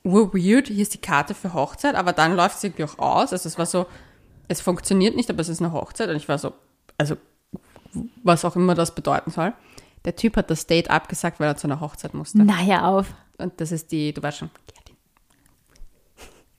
[0.04, 3.32] weird, hier ist die Karte für Hochzeit, aber dann läuft sie irgendwie auch aus.
[3.32, 3.86] Also es war so,
[4.48, 6.08] es funktioniert nicht, aber es ist eine Hochzeit.
[6.08, 6.52] Und ich war so,
[6.98, 7.16] also
[8.22, 9.52] was auch immer das bedeuten soll.
[10.04, 12.38] Der Typ hat das Date abgesagt, weil er zu einer Hochzeit musste.
[12.38, 13.06] Naja, auf.
[13.38, 14.96] Und das ist die, du weißt schon, Gerdi.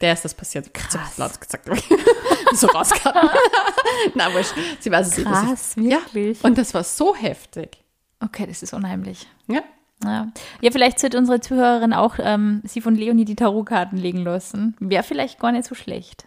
[0.02, 0.74] Der ist das passiert.
[0.74, 1.18] Krass.
[1.18, 1.70] Laut gesagt.
[2.54, 3.30] so rausgehauen.
[4.16, 4.54] Na, wurscht.
[4.80, 5.30] Sie weiß es nicht.
[5.30, 6.42] dass Krass, ich- wirklich?
[6.42, 6.50] Ja.
[6.50, 7.84] Und das war so heftig.
[8.20, 9.28] Okay, das ist unheimlich.
[9.48, 9.62] Ja.
[10.04, 10.28] Ja,
[10.62, 14.76] ja vielleicht sollte unsere Zuhörerin auch ähm, sie von Leonie die Tarotkarten legen lassen.
[14.80, 16.26] Wäre vielleicht gar nicht so schlecht.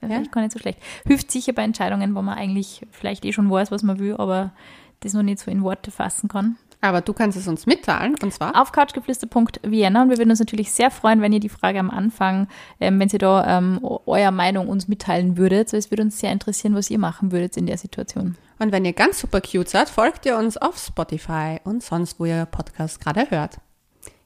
[0.00, 0.18] Wäre Ja.
[0.18, 0.78] vielleicht gar nicht so schlecht.
[1.06, 4.52] Hilft sicher bei Entscheidungen, wo man eigentlich vielleicht eh schon weiß, was man will, aber
[5.00, 6.56] das noch nicht so in Worte fassen kann.
[6.82, 8.14] Aber du kannst es uns mitteilen.
[8.22, 11.78] Und zwar, Auf couchgeflüster.vienna und wir würden uns natürlich sehr freuen, wenn ihr die Frage
[11.80, 12.48] am Anfang,
[12.80, 15.70] ähm, wenn ihr da ähm, euer Meinung uns mitteilen würdet.
[15.70, 18.36] So, es würde uns sehr interessieren, was ihr machen würdet in der Situation.
[18.58, 22.26] und wenn ihr ganz super cute seid, folgt ihr uns auf Spotify und sonst, wo
[22.26, 23.56] ihr Podcast gerade hört.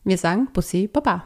[0.05, 1.25] Wir sagen Bussi Baba.